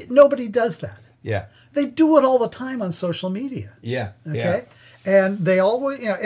nobody 0.08 0.48
does 0.48 0.78
that. 0.78 1.00
Yeah. 1.24 1.46
They 1.72 1.86
do 1.86 2.16
it 2.18 2.24
all 2.24 2.38
the 2.38 2.48
time 2.48 2.80
on 2.80 2.92
social 2.92 3.30
media. 3.30 3.74
Yeah. 3.82 4.12
Okay, 4.28 4.66
and 5.04 5.38
they 5.38 5.58
always, 5.58 5.98
you 5.98 6.06
know, 6.06 6.18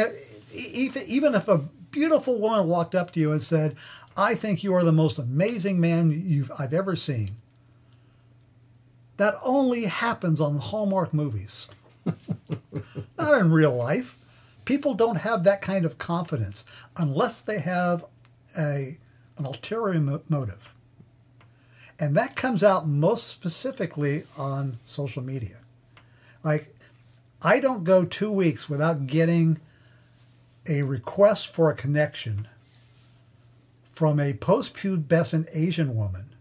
even 0.53 1.03
even 1.07 1.35
if 1.35 1.49
a 1.49 1.59
beautiful 1.91 2.39
woman 2.39 2.69
walked 2.69 2.95
up 2.95 3.13
to 3.13 3.21
you 3.21 3.33
and 3.33 3.43
said, 3.43 3.77
"I 4.17 4.35
think 4.35 4.63
you 4.63 4.75
are 4.75 4.85
the 4.85 4.93
most 4.93 5.19
amazing 5.19 5.81
man 5.81 6.11
you've 6.11 6.53
I've 6.59 6.75
ever 6.75 6.95
seen," 6.97 7.31
that 9.17 9.37
only 9.43 9.85
happens 9.87 10.41
on 10.41 10.59
Hallmark 10.59 11.15
movies, 11.15 11.69
not 13.19 13.41
in 13.41 13.51
real 13.51 13.75
life. 13.75 14.19
People 14.67 14.93
don't 14.93 15.19
have 15.19 15.45
that 15.45 15.63
kind 15.63 15.87
of 15.87 15.97
confidence 15.97 16.67
unless 16.97 17.41
they 17.41 17.61
have 17.61 18.05
a 18.59 18.99
an 19.39 19.47
ulterior 19.47 20.21
motive. 20.29 20.75
And 21.99 22.17
that 22.17 22.37
comes 22.37 22.63
out 22.63 22.87
most 22.87 23.27
specifically 23.27 24.25
on 24.37 24.79
social 24.85 25.23
media. 25.23 25.59
Like, 26.45 26.75
I 27.43 27.61
don't 27.61 27.85
go 27.85 28.05
two 28.05 28.33
weeks 28.33 28.69
without 28.69 29.07
getting 29.07 29.59
a 30.69 30.83
request 30.83 31.49
for 31.49 31.71
a 31.71 31.75
connection 31.75 32.47
from 33.85 34.21
a 34.21 34.33
post-pubescent 34.33 35.49
Asian 35.53 35.97
woman 35.97 36.35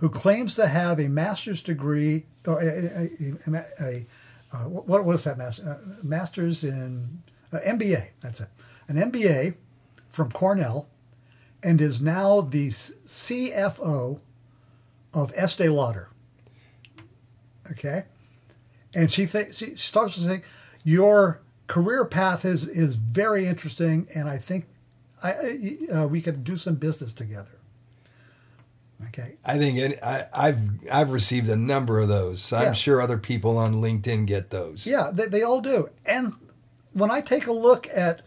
who 0.00 0.08
claims 0.10 0.54
to 0.56 0.66
have 0.66 0.98
a 0.98 1.08
master's 1.08 1.62
degree 1.62 2.26
or 2.46 2.60
a, 2.60 2.66
a, 2.66 3.08
a, 3.46 3.64
a 3.80 4.06
uh, 4.50 4.64
what 4.64 5.04
was 5.04 5.24
that 5.24 5.36
master, 5.36 5.68
uh, 5.68 5.94
master's 6.02 6.64
in 6.64 7.22
uh, 7.52 7.58
MBA? 7.66 8.08
That's 8.20 8.40
it, 8.40 8.48
an 8.88 8.96
MBA 8.96 9.54
from 10.08 10.32
Cornell, 10.32 10.88
and 11.62 11.80
is 11.80 12.00
now 12.00 12.40
the 12.40 12.68
CFO 12.68 14.20
of 15.14 15.32
Estee 15.34 15.68
Lauder. 15.68 16.08
Okay, 17.70 18.04
and 18.94 19.10
she 19.10 19.26
th- 19.26 19.54
she 19.54 19.74
starts 19.76 20.14
to 20.14 20.20
say, 20.20 20.42
"Your 20.84 21.40
career 21.66 22.04
path 22.06 22.44
is 22.44 22.66
is 22.66 22.96
very 22.96 23.46
interesting, 23.46 24.08
and 24.14 24.28
I 24.28 24.38
think 24.38 24.66
I 25.22 25.76
uh, 25.92 26.06
we 26.06 26.22
could 26.22 26.44
do 26.44 26.56
some 26.56 26.76
business 26.76 27.12
together." 27.12 27.50
Okay, 29.08 29.34
I 29.44 29.58
think 29.58 29.78
it, 29.78 29.98
I, 30.02 30.26
I've 30.32 30.58
I've 30.90 31.10
received 31.12 31.48
a 31.50 31.56
number 31.56 31.98
of 32.00 32.08
those. 32.08 32.40
So 32.42 32.56
I'm 32.56 32.74
sure 32.74 33.00
other 33.02 33.18
people 33.18 33.58
on 33.58 33.74
LinkedIn 33.74 34.26
get 34.26 34.50
those. 34.50 34.86
yeah, 34.86 35.10
they, 35.12 35.26
they 35.26 35.42
all 35.42 35.60
do. 35.60 35.90
And 36.06 36.32
when 36.94 37.10
I 37.10 37.20
take 37.20 37.46
a 37.46 37.52
look 37.52 37.86
at 37.94 38.22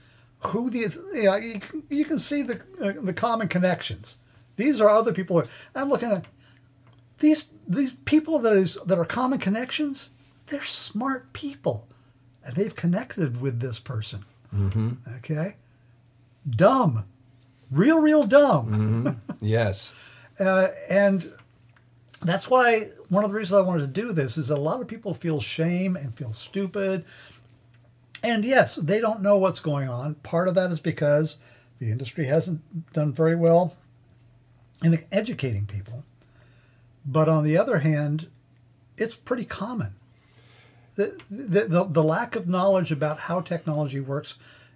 who 0.46 0.70
these, 0.70 0.98
you, 1.14 1.24
know, 1.24 1.36
you, 1.36 1.60
can- 1.60 1.84
you 1.90 2.06
can 2.06 2.20
see 2.20 2.42
the 2.44 2.62
uh, 2.82 2.94
the 3.02 3.14
common 3.14 3.48
connections. 3.48 4.18
These 4.56 4.80
are 4.80 4.90
other 4.90 5.12
people. 5.14 5.44
I'm 5.76 5.90
looking 5.90 6.12
at 6.12 6.26
these 7.22 7.48
these 7.68 7.92
people 8.06 8.40
that 8.40 8.54
is 8.54 8.78
that 8.86 8.98
are 9.00 9.06
common 9.06 9.40
connections. 9.40 10.10
They're 10.48 10.64
smart 10.64 11.32
people, 11.32 11.88
and 12.44 12.56
they've 12.56 12.76
connected 12.76 13.40
with 13.42 13.62
this 13.62 13.80
person. 13.80 14.26
Mm-hmm. 14.54 14.92
Okay, 15.18 15.56
dumb, 16.48 17.06
real, 17.72 18.00
real 18.00 18.24
dumb. 18.24 19.22
Yes. 19.40 19.96
Uh, 20.40 20.70
and 20.90 21.32
that's 22.24 22.50
why 22.50 22.90
one 23.10 23.24
of 23.24 23.30
the 23.30 23.38
reasons 23.38 23.60
I 23.60 23.62
wanted 23.62 23.94
to 23.94 24.02
do 24.02 24.12
this 24.12 24.38
is 24.38 24.48
that 24.48 24.58
a 24.58 24.62
lot 24.62 24.82
of 24.82 24.88
people 24.88 25.14
feel 25.14 25.40
shame 25.40 25.96
and 25.96 26.16
feel 26.16 26.34
stupid. 26.34 27.06
And 28.24 28.44
yes, 28.44 28.78
they 28.78 29.00
don't 29.00 29.22
know 29.22 29.38
what's 29.38 29.60
going 29.60 29.88
on. 29.88 30.16
Part 30.16 30.48
of 30.48 30.56
that 30.56 30.72
is 30.72 30.80
because 30.80 31.38
the 31.78 31.92
industry 31.92 32.26
hasn't 32.26 32.94
done 32.94 33.14
very 33.14 33.36
well 33.36 33.76
in 34.84 35.04
educating 35.12 35.68
people. 35.68 36.06
But 37.06 37.28
on 37.28 37.44
the 37.44 37.58
other 37.58 37.80
hand, 37.80 38.28
it's 38.98 39.16
pretty 39.16 39.46
common. 39.46 39.96
The, 40.96 41.20
the, 41.30 41.62
the, 41.62 41.84
the 41.86 42.04
lack 42.04 42.36
of 42.36 42.48
knowledge 42.48 42.92
about 42.92 43.22
how 43.22 43.42
technology 43.42 44.00
works 44.00 44.36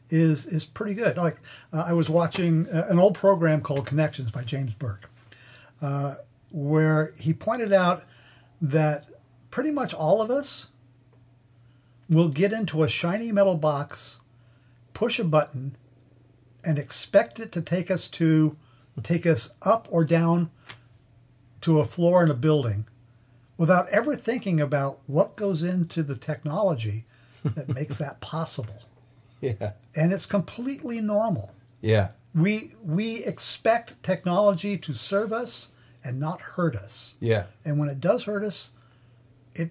is, 0.09 0.45
is 0.45 0.65
pretty 0.65 0.93
good. 0.93 1.17
Like, 1.17 1.37
uh, 1.73 1.83
I 1.87 1.93
was 1.93 2.09
watching 2.09 2.67
uh, 2.67 2.85
an 2.89 2.99
old 2.99 3.15
program 3.15 3.61
called 3.61 3.85
Connections 3.85 4.31
by 4.31 4.43
James 4.43 4.73
Burke 4.73 5.09
where 6.51 7.13
he 7.19 7.33
pointed 7.33 7.73
out 7.73 8.05
that 8.61 9.07
pretty 9.51 9.71
much 9.71 9.93
all 9.93 10.21
of 10.21 10.31
us 10.31 10.69
will 12.09 12.29
get 12.29 12.53
into 12.53 12.81
a 12.81 12.87
shiny 12.87 13.31
metal 13.31 13.55
box, 13.57 14.21
push 14.93 15.19
a 15.19 15.23
button, 15.23 15.75
and 16.63 16.79
expect 16.79 17.39
it 17.39 17.51
to 17.51 17.61
take 17.61 17.91
us 17.91 18.07
to 18.07 18.55
take 19.03 19.25
us 19.25 19.53
up 19.63 19.87
or 19.91 20.05
down 20.05 20.49
to 21.65 21.79
a 21.79 21.85
floor 21.85 22.23
in 22.23 22.31
a 22.31 22.35
building 22.35 22.85
without 23.57 23.87
ever 23.89 24.15
thinking 24.15 24.59
about 24.61 24.99
what 25.07 25.35
goes 25.35 25.63
into 25.63 26.03
the 26.03 26.15
technology 26.15 27.05
that 27.43 27.73
makes 27.73 27.97
that 27.97 28.21
possible. 28.21 28.81
Yeah. 29.41 29.73
And 29.95 30.11
it's 30.13 30.25
completely 30.25 31.01
normal 31.01 31.53
Yeah. 31.81 32.07
we 32.33 32.71
we 32.83 33.23
expect 33.25 34.01
technology 34.01 34.75
to 34.77 34.93
serve 34.93 35.31
us 35.31 35.69
and 36.03 36.19
not 36.19 36.41
hurt 36.55 36.75
us. 36.75 37.15
Yeah. 37.19 37.43
And 37.63 37.77
when 37.77 37.89
it 37.89 37.99
does 37.99 38.23
hurt 38.23 38.43
us, 38.43 38.71
it 39.53 39.69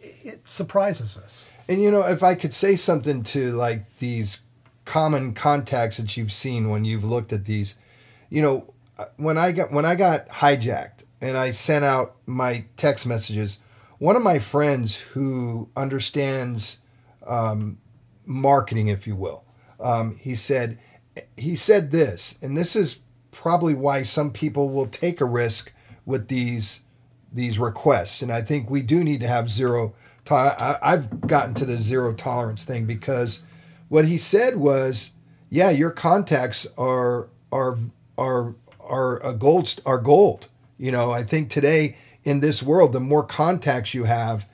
it 0.00 0.48
surprises 0.48 1.16
us. 1.18 1.44
And 1.68 1.82
you 1.82 1.90
know, 1.90 2.06
if 2.06 2.22
I 2.22 2.34
could 2.34 2.54
say 2.54 2.76
something 2.76 3.22
to 3.34 3.52
like 3.52 3.98
these 3.98 4.42
common 4.86 5.34
contacts 5.34 5.96
that 5.98 6.16
you've 6.16 6.32
seen 6.32 6.70
when 6.70 6.84
you've 6.86 7.04
looked 7.04 7.32
at 7.32 7.44
these, 7.44 7.76
you 8.30 8.40
know, 8.40 8.72
uh, 8.98 9.06
when 9.16 9.36
I 9.36 9.52
got 9.52 9.72
when 9.72 9.84
I 9.84 9.94
got 9.94 10.28
hijacked 10.28 11.04
and 11.22 11.36
I 11.36 11.52
sent 11.52 11.84
out 11.84 12.16
my 12.26 12.64
text 12.76 13.06
messages, 13.06 13.60
one 13.98 14.16
of 14.16 14.22
my 14.22 14.40
friends 14.40 14.96
who 14.96 15.70
understands 15.76 16.78
um, 17.24 17.78
marketing, 18.26 18.88
if 18.88 19.06
you 19.06 19.14
will, 19.14 19.44
um, 19.80 20.16
he 20.16 20.34
said 20.34 20.78
he 21.36 21.54
said 21.56 21.90
this, 21.92 22.38
and 22.42 22.56
this 22.56 22.74
is 22.74 23.00
probably 23.30 23.74
why 23.74 24.02
some 24.02 24.32
people 24.32 24.70
will 24.70 24.86
take 24.86 25.20
a 25.20 25.24
risk 25.24 25.72
with 26.04 26.28
these 26.28 26.82
these 27.32 27.58
requests, 27.58 28.20
and 28.20 28.32
I 28.32 28.42
think 28.42 28.68
we 28.68 28.82
do 28.82 29.04
need 29.04 29.20
to 29.20 29.28
have 29.28 29.50
zero. 29.50 29.94
To- 30.26 30.34
I, 30.34 30.78
I've 30.82 31.26
gotten 31.26 31.54
to 31.54 31.64
the 31.64 31.76
zero 31.76 32.14
tolerance 32.14 32.64
thing 32.64 32.84
because 32.84 33.42
what 33.88 34.06
he 34.06 34.18
said 34.18 34.56
was, 34.56 35.12
yeah, 35.50 35.70
your 35.70 35.90
contacts 35.90 36.66
are 36.76 37.28
are 37.52 37.78
are 38.18 38.54
are 38.80 39.22
a 39.22 39.34
gold 39.34 39.80
are 39.86 39.98
gold. 39.98 40.48
You 40.82 40.90
know, 40.90 41.12
I 41.12 41.22
think 41.22 41.48
today 41.48 41.96
in 42.24 42.40
this 42.40 42.60
world, 42.60 42.92
the 42.92 42.98
more 42.98 43.22
contacts 43.22 43.94
you 43.94 44.02
have, 44.02 44.46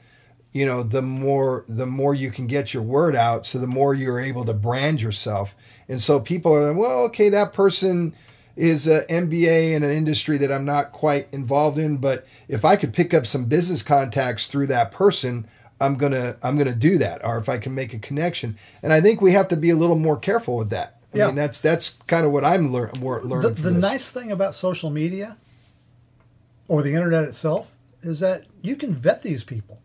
you 0.52 0.66
know, 0.66 0.82
the 0.82 1.00
more 1.00 1.64
the 1.66 1.86
more 1.86 2.14
you 2.14 2.30
can 2.30 2.46
get 2.46 2.74
your 2.74 2.82
word 2.82 3.16
out. 3.16 3.46
So 3.46 3.58
the 3.58 3.66
more 3.66 3.94
you're 3.94 4.20
able 4.20 4.44
to 4.44 4.52
brand 4.52 5.00
yourself. 5.00 5.54
And 5.88 6.02
so 6.02 6.20
people 6.20 6.54
are 6.54 6.68
like, 6.70 6.76
well, 6.78 6.98
okay, 7.04 7.30
that 7.30 7.54
person 7.54 8.14
is 8.56 8.86
an 8.86 9.04
MBA 9.08 9.72
in 9.74 9.82
an 9.82 9.90
industry 9.90 10.36
that 10.36 10.52
I'm 10.52 10.66
not 10.66 10.92
quite 10.92 11.28
involved 11.32 11.78
in, 11.78 11.96
but 11.96 12.26
if 12.46 12.62
I 12.62 12.76
could 12.76 12.92
pick 12.92 13.14
up 13.14 13.24
some 13.24 13.46
business 13.46 13.82
contacts 13.82 14.48
through 14.48 14.66
that 14.66 14.92
person, 14.92 15.48
I'm 15.80 15.96
gonna 15.96 16.36
I'm 16.42 16.58
gonna 16.58 16.74
do 16.74 16.98
that. 16.98 17.24
Or 17.24 17.38
if 17.38 17.48
I 17.48 17.56
can 17.56 17.74
make 17.74 17.94
a 17.94 17.98
connection, 17.98 18.58
and 18.82 18.92
I 18.92 19.00
think 19.00 19.22
we 19.22 19.32
have 19.32 19.48
to 19.48 19.56
be 19.56 19.70
a 19.70 19.76
little 19.76 19.96
more 19.96 20.18
careful 20.18 20.56
with 20.58 20.68
that. 20.68 20.96
I 21.14 21.18
Yeah. 21.18 21.26
mean, 21.28 21.36
that's 21.36 21.58
that's 21.58 21.90
kind 22.06 22.26
of 22.26 22.32
what 22.32 22.44
I'm 22.44 22.70
lear- 22.70 22.90
more 23.00 23.18
The, 23.22 23.28
learning. 23.28 23.54
the 23.54 23.70
this. 23.70 23.80
nice 23.80 24.10
thing 24.10 24.30
about 24.30 24.54
social 24.54 24.90
media 24.90 25.38
or 26.68 26.82
the 26.82 26.94
internet 26.94 27.24
itself 27.24 27.74
is 28.02 28.20
that 28.20 28.44
you 28.62 28.76
can 28.76 28.94
vet 28.94 29.22
these 29.22 29.42
people, 29.42 29.80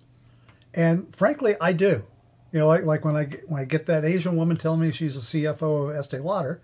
and 0.73 1.13
frankly, 1.15 1.55
I 1.59 1.73
do. 1.73 2.03
You 2.51 2.59
know, 2.59 2.67
like 2.67 2.83
like 2.83 3.03
when 3.03 3.15
I 3.15 3.23
get, 3.23 3.49
when 3.49 3.61
I 3.61 3.65
get 3.65 3.87
that 3.87 4.05
Asian 4.05 4.35
woman 4.35 4.57
telling 4.57 4.81
me 4.81 4.91
she's 4.91 5.15
a 5.15 5.19
CFO 5.19 5.89
of 5.89 5.95
Estee 5.95 6.19
Lauder, 6.19 6.61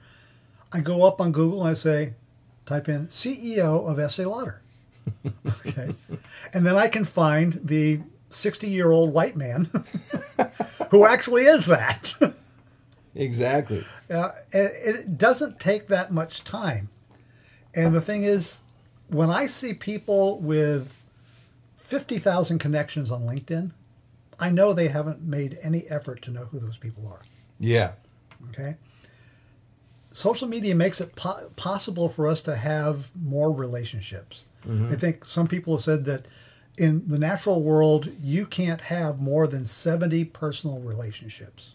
I 0.72 0.82
go 0.82 1.08
up 1.08 1.20
on 1.20 1.32
Google 1.32 1.62
and 1.62 1.72
I 1.72 1.74
say, 1.74 2.14
type 2.66 2.88
in 2.88 3.08
CEO 3.08 3.90
of 3.90 3.98
Estee 3.98 4.26
Lauder. 4.26 4.62
okay, 5.48 5.96
and 6.54 6.66
then 6.68 6.76
I 6.76 6.88
can 6.88 7.06
find 7.06 7.60
the 7.64 8.02
sixty-year-old 8.30 9.12
white 9.12 9.36
man 9.36 9.72
who 10.92 11.06
actually 11.06 11.46
is 11.46 11.66
that. 11.66 12.14
exactly. 13.16 13.84
Uh, 14.10 14.30
and 14.54 14.70
it 14.84 15.18
doesn't 15.18 15.60
take 15.60 15.88
that 15.88 16.12
much 16.12 16.44
time. 16.44 16.90
And 17.74 17.94
the 17.94 18.02
thing 18.02 18.24
is, 18.24 18.62
when 19.10 19.30
I 19.30 19.48
see 19.48 19.74
people 19.74 20.40
with 20.40 21.04
50,000 21.78 22.60
connections 22.60 23.12
on 23.12 23.24
LinkedIn, 23.24 23.72
I 24.40 24.52
know 24.52 24.74
they 24.74 24.88
haven't 24.88 25.22
made 25.22 25.58
any 25.62 25.84
effort 25.90 26.22
to 26.24 26.32
know 26.32 26.46
who 26.46 26.60
those 26.60 26.78
people 26.78 27.08
are. 27.08 27.22
Yeah. 27.60 27.94
Okay. 28.50 28.78
Social 30.12 30.48
media 30.48 30.76
makes 30.76 31.02
it 31.02 31.16
po- 31.16 31.50
possible 31.56 32.10
for 32.10 32.28
us 32.28 32.42
to 32.44 32.56
have 32.56 33.12
more 33.16 33.52
relationships. 33.52 34.46
Mm-hmm. 34.68 34.94
I 34.94 34.96
think 34.96 35.26
some 35.26 35.48
people 35.48 35.76
have 35.76 35.84
said 35.84 36.06
that 36.06 36.26
in 36.78 37.08
the 37.08 37.20
natural 37.20 37.62
world, 37.62 38.10
you 38.18 38.46
can't 38.46 38.82
have 38.82 39.20
more 39.20 39.48
than 39.48 39.66
70 39.66 40.26
personal 40.26 40.80
relationships. 40.80 41.74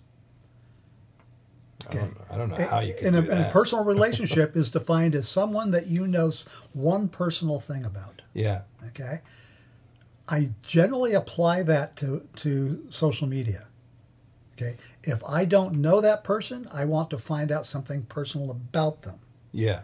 I 1.91 1.95
don't, 1.95 2.17
I 2.31 2.37
don't 2.39 2.49
know 2.51 2.67
how 2.67 2.81
you 2.81 2.95
can 2.99 3.09
in 3.09 3.15
a, 3.17 3.23
that. 3.23 3.49
a 3.49 3.53
personal 3.53 3.85
relationship 3.95 4.57
is 4.57 4.71
defined 4.71 5.15
as 5.15 5.29
someone 5.29 5.71
that 5.73 5.87
you 5.89 6.07
know 6.07 6.31
one 6.73 7.09
personal 7.09 7.61
thing 7.61 7.85
about. 7.85 8.23
yeah. 8.33 8.63
Okay, 8.89 9.21
I 10.29 10.51
generally 10.63 11.13
apply 11.13 11.63
that 11.65 11.97
to 11.97 12.27
to 12.37 12.85
social 12.89 13.27
media. 13.27 13.67
Okay, 14.57 14.77
if 15.03 15.23
I 15.29 15.45
don't 15.45 15.75
know 15.77 16.01
that 16.01 16.23
person, 16.25 16.69
I 16.73 16.85
want 16.85 17.11
to 17.11 17.19
find 17.19 17.51
out 17.51 17.67
something 17.67 18.03
personal 18.05 18.51
about 18.51 19.03
them, 19.03 19.19
Yeah. 19.53 19.83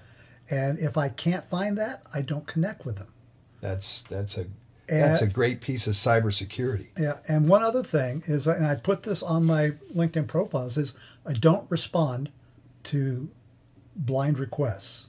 and 0.49 0.79
if 0.79 0.97
I 0.97 1.09
can't 1.09 1.45
find 1.45 1.77
that, 1.77 2.03
I 2.15 2.23
don't 2.23 2.47
connect 2.47 2.87
with 2.87 2.97
them. 2.97 3.09
That's 3.61 4.03
that's 4.09 4.39
a 4.39 4.47
that's 4.89 5.23
a 5.23 5.27
great 5.29 5.61
piece 5.61 5.87
of 5.87 5.95
cybersecurity. 5.95 6.89
Yeah, 6.99 7.19
and 7.29 7.49
one 7.49 7.63
other 7.63 7.83
thing 7.83 8.23
is, 8.27 8.47
and 8.47 8.67
I 8.67 8.75
put 8.77 9.03
this 9.03 9.23
on 9.23 9.45
my 9.45 9.71
LinkedIn 9.95 10.27
profiles, 10.29 10.77
is 10.77 10.95
I 11.31 11.35
don't 11.35 11.71
respond 11.71 12.31
to 12.85 13.31
blind 13.95 14.41
requests. 14.41 15.07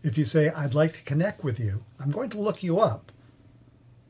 If 0.00 0.16
you 0.16 0.24
say 0.24 0.50
I'd 0.50 0.72
like 0.72 0.92
to 0.92 1.02
connect 1.02 1.42
with 1.42 1.58
you, 1.58 1.82
I'm 1.98 2.12
going 2.12 2.30
to 2.30 2.38
look 2.40 2.62
you 2.62 2.78
up, 2.78 3.10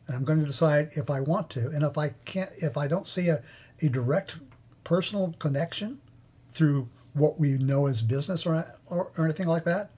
and 0.07 0.15
I'm 0.15 0.25
going 0.25 0.41
to 0.41 0.47
decide 0.47 0.91
if 0.93 1.09
I 1.09 1.21
want 1.21 1.49
to, 1.51 1.69
and 1.69 1.85
if 1.85 1.97
I 1.97 2.11
can't, 2.27 2.51
if 2.59 2.77
I 2.77 2.87
don't 2.87 3.07
see 3.07 3.29
a, 3.29 3.43
a 3.81 3.89
direct 3.89 4.37
personal 4.85 5.35
connection 5.39 6.03
through 6.51 6.91
what 7.15 7.41
we 7.41 7.53
know 7.55 7.87
as 7.87 8.03
business 8.03 8.45
or, 8.45 8.67
or, 8.87 9.11
or 9.17 9.25
anything 9.25 9.49
like 9.49 9.65
that, 9.65 9.91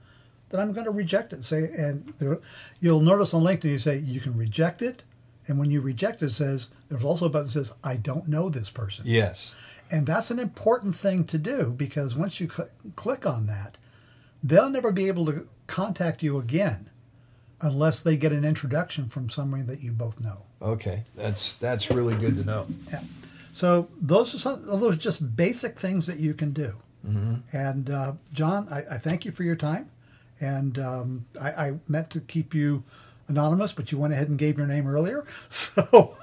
then 0.51 0.61
I'm 0.61 0.71
going 0.71 0.85
to 0.85 0.91
reject 0.91 1.33
it. 1.33 1.43
Say, 1.43 1.69
and 1.77 2.13
there, 2.17 2.39
you'll 2.79 3.01
notice 3.01 3.33
on 3.33 3.43
LinkedIn 3.43 3.65
you 3.65 3.77
say 3.77 3.97
you 3.97 4.21
can 4.21 4.37
reject 4.37 4.81
it, 4.81 5.03
and 5.47 5.59
when 5.59 5.69
you 5.69 5.81
reject 5.81 6.21
it, 6.21 6.27
it 6.27 6.29
says 6.31 6.69
there's 6.87 7.03
also 7.03 7.25
a 7.25 7.29
button 7.29 7.47
that 7.47 7.51
says 7.51 7.73
I 7.83 7.97
don't 7.97 8.29
know 8.29 8.49
this 8.49 8.69
person, 8.69 9.03
Yes. 9.05 9.53
And 9.91 10.05
that's 10.05 10.31
an 10.31 10.39
important 10.39 10.95
thing 10.95 11.23
to 11.25 11.37
do 11.37 11.73
because 11.75 12.15
once 12.15 12.39
you 12.39 12.49
cl- 12.49 12.69
click 12.95 13.25
on 13.25 13.45
that, 13.47 13.77
they'll 14.43 14.69
never 14.69 14.91
be 14.91 15.07
able 15.07 15.25
to 15.27 15.47
contact 15.67 16.23
you 16.23 16.37
again 16.37 16.89
unless 17.61 18.01
they 18.01 18.17
get 18.17 18.31
an 18.31 18.43
introduction 18.45 19.07
from 19.09 19.29
someone 19.29 19.67
that 19.67 19.81
you 19.81 19.91
both 19.91 20.19
know. 20.19 20.45
Okay. 20.61 21.03
That's 21.15 21.53
that's 21.53 21.89
really 21.91 22.15
good 22.15 22.35
to 22.37 22.43
know. 22.43 22.67
Yeah. 22.91 23.01
So 23.51 23.87
those 24.01 24.35
are 24.35 24.39
some 24.39 24.65
those 24.65 24.97
just 24.97 25.35
basic 25.35 25.79
things 25.79 26.07
that 26.07 26.19
you 26.19 26.33
can 26.33 26.51
do. 26.51 26.75
And 27.51 27.89
uh, 27.91 28.13
John, 28.33 28.67
I, 28.71 28.95
I 28.95 28.97
thank 28.97 29.25
you 29.25 29.31
for 29.31 29.43
your 29.43 29.55
time. 29.55 29.91
And 30.39 30.79
um, 30.79 31.25
I, 31.39 31.49
I 31.49 31.73
meant 31.87 32.09
to 32.11 32.19
keep 32.19 32.53
you 32.55 32.83
anonymous, 33.27 33.73
but 33.73 33.91
you 33.91 33.99
went 33.99 34.13
ahead 34.13 34.27
and 34.27 34.39
gave 34.39 34.57
your 34.57 34.67
name 34.67 34.87
earlier. 34.87 35.25
So 35.49 36.17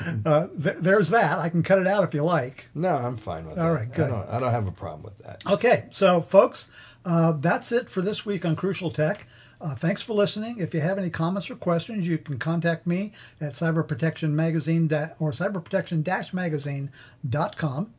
uh, 0.26 0.48
th- 0.62 0.76
there's 0.80 1.10
that. 1.10 1.38
I 1.38 1.48
can 1.48 1.62
cut 1.62 1.78
it 1.78 1.86
out 1.86 2.04
if 2.04 2.12
you 2.14 2.24
like. 2.24 2.68
No, 2.74 2.94
I'm 2.94 3.16
fine 3.16 3.46
with 3.46 3.56
that. 3.56 3.64
All 3.64 3.72
right, 3.72 3.90
good. 3.92 4.10
I 4.10 4.10
don't, 4.10 4.28
I 4.28 4.40
don't 4.40 4.50
have 4.50 4.66
a 4.66 4.72
problem 4.72 5.02
with 5.02 5.18
that. 5.18 5.42
Okay, 5.46 5.84
so 5.90 6.20
folks, 6.20 6.68
uh, 7.04 7.32
that's 7.32 7.72
it 7.72 7.88
for 7.88 8.02
this 8.02 8.26
week 8.26 8.44
on 8.44 8.56
Crucial 8.56 8.90
Tech. 8.90 9.26
Uh, 9.60 9.74
thanks 9.76 10.02
for 10.02 10.14
listening. 10.14 10.58
If 10.58 10.74
you 10.74 10.80
have 10.80 10.98
any 10.98 11.08
comments 11.10 11.48
or 11.48 11.54
questions, 11.54 12.04
you 12.06 12.18
can 12.18 12.38
contact 12.38 12.84
me 12.86 13.12
at 13.40 13.52
Cyber 13.52 13.86
Protection 13.86 14.34
Magazine 14.34 14.88
da- 14.88 15.10
or 15.20 15.30
cyberprotection-magazine.com. 15.30 17.94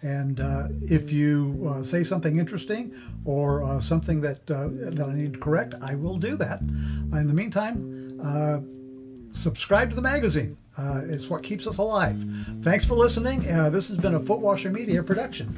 And 0.00 0.38
uh, 0.38 0.68
if 0.82 1.10
you 1.10 1.66
uh, 1.68 1.82
say 1.82 2.04
something 2.04 2.38
interesting 2.38 2.94
or 3.24 3.64
uh, 3.64 3.80
something 3.80 4.20
that 4.20 4.48
uh, 4.48 4.68
that 4.94 5.08
I 5.08 5.12
need 5.14 5.32
to 5.32 5.40
correct, 5.40 5.74
I 5.82 5.96
will 5.96 6.18
do 6.18 6.36
that. 6.36 6.60
In 6.60 7.26
the 7.26 7.34
meantime, 7.34 8.20
uh, 8.22 8.60
subscribe 9.34 9.90
to 9.90 9.96
the 9.96 10.02
magazine. 10.02 10.56
Uh, 10.78 11.00
it's 11.04 11.28
what 11.28 11.42
keeps 11.42 11.66
us 11.66 11.78
alive. 11.78 12.24
Thanks 12.62 12.84
for 12.84 12.94
listening. 12.94 13.50
Uh, 13.50 13.68
this 13.68 13.88
has 13.88 13.98
been 13.98 14.14
a 14.14 14.20
Footwasher 14.20 14.70
Media 14.72 15.02
production. 15.02 15.56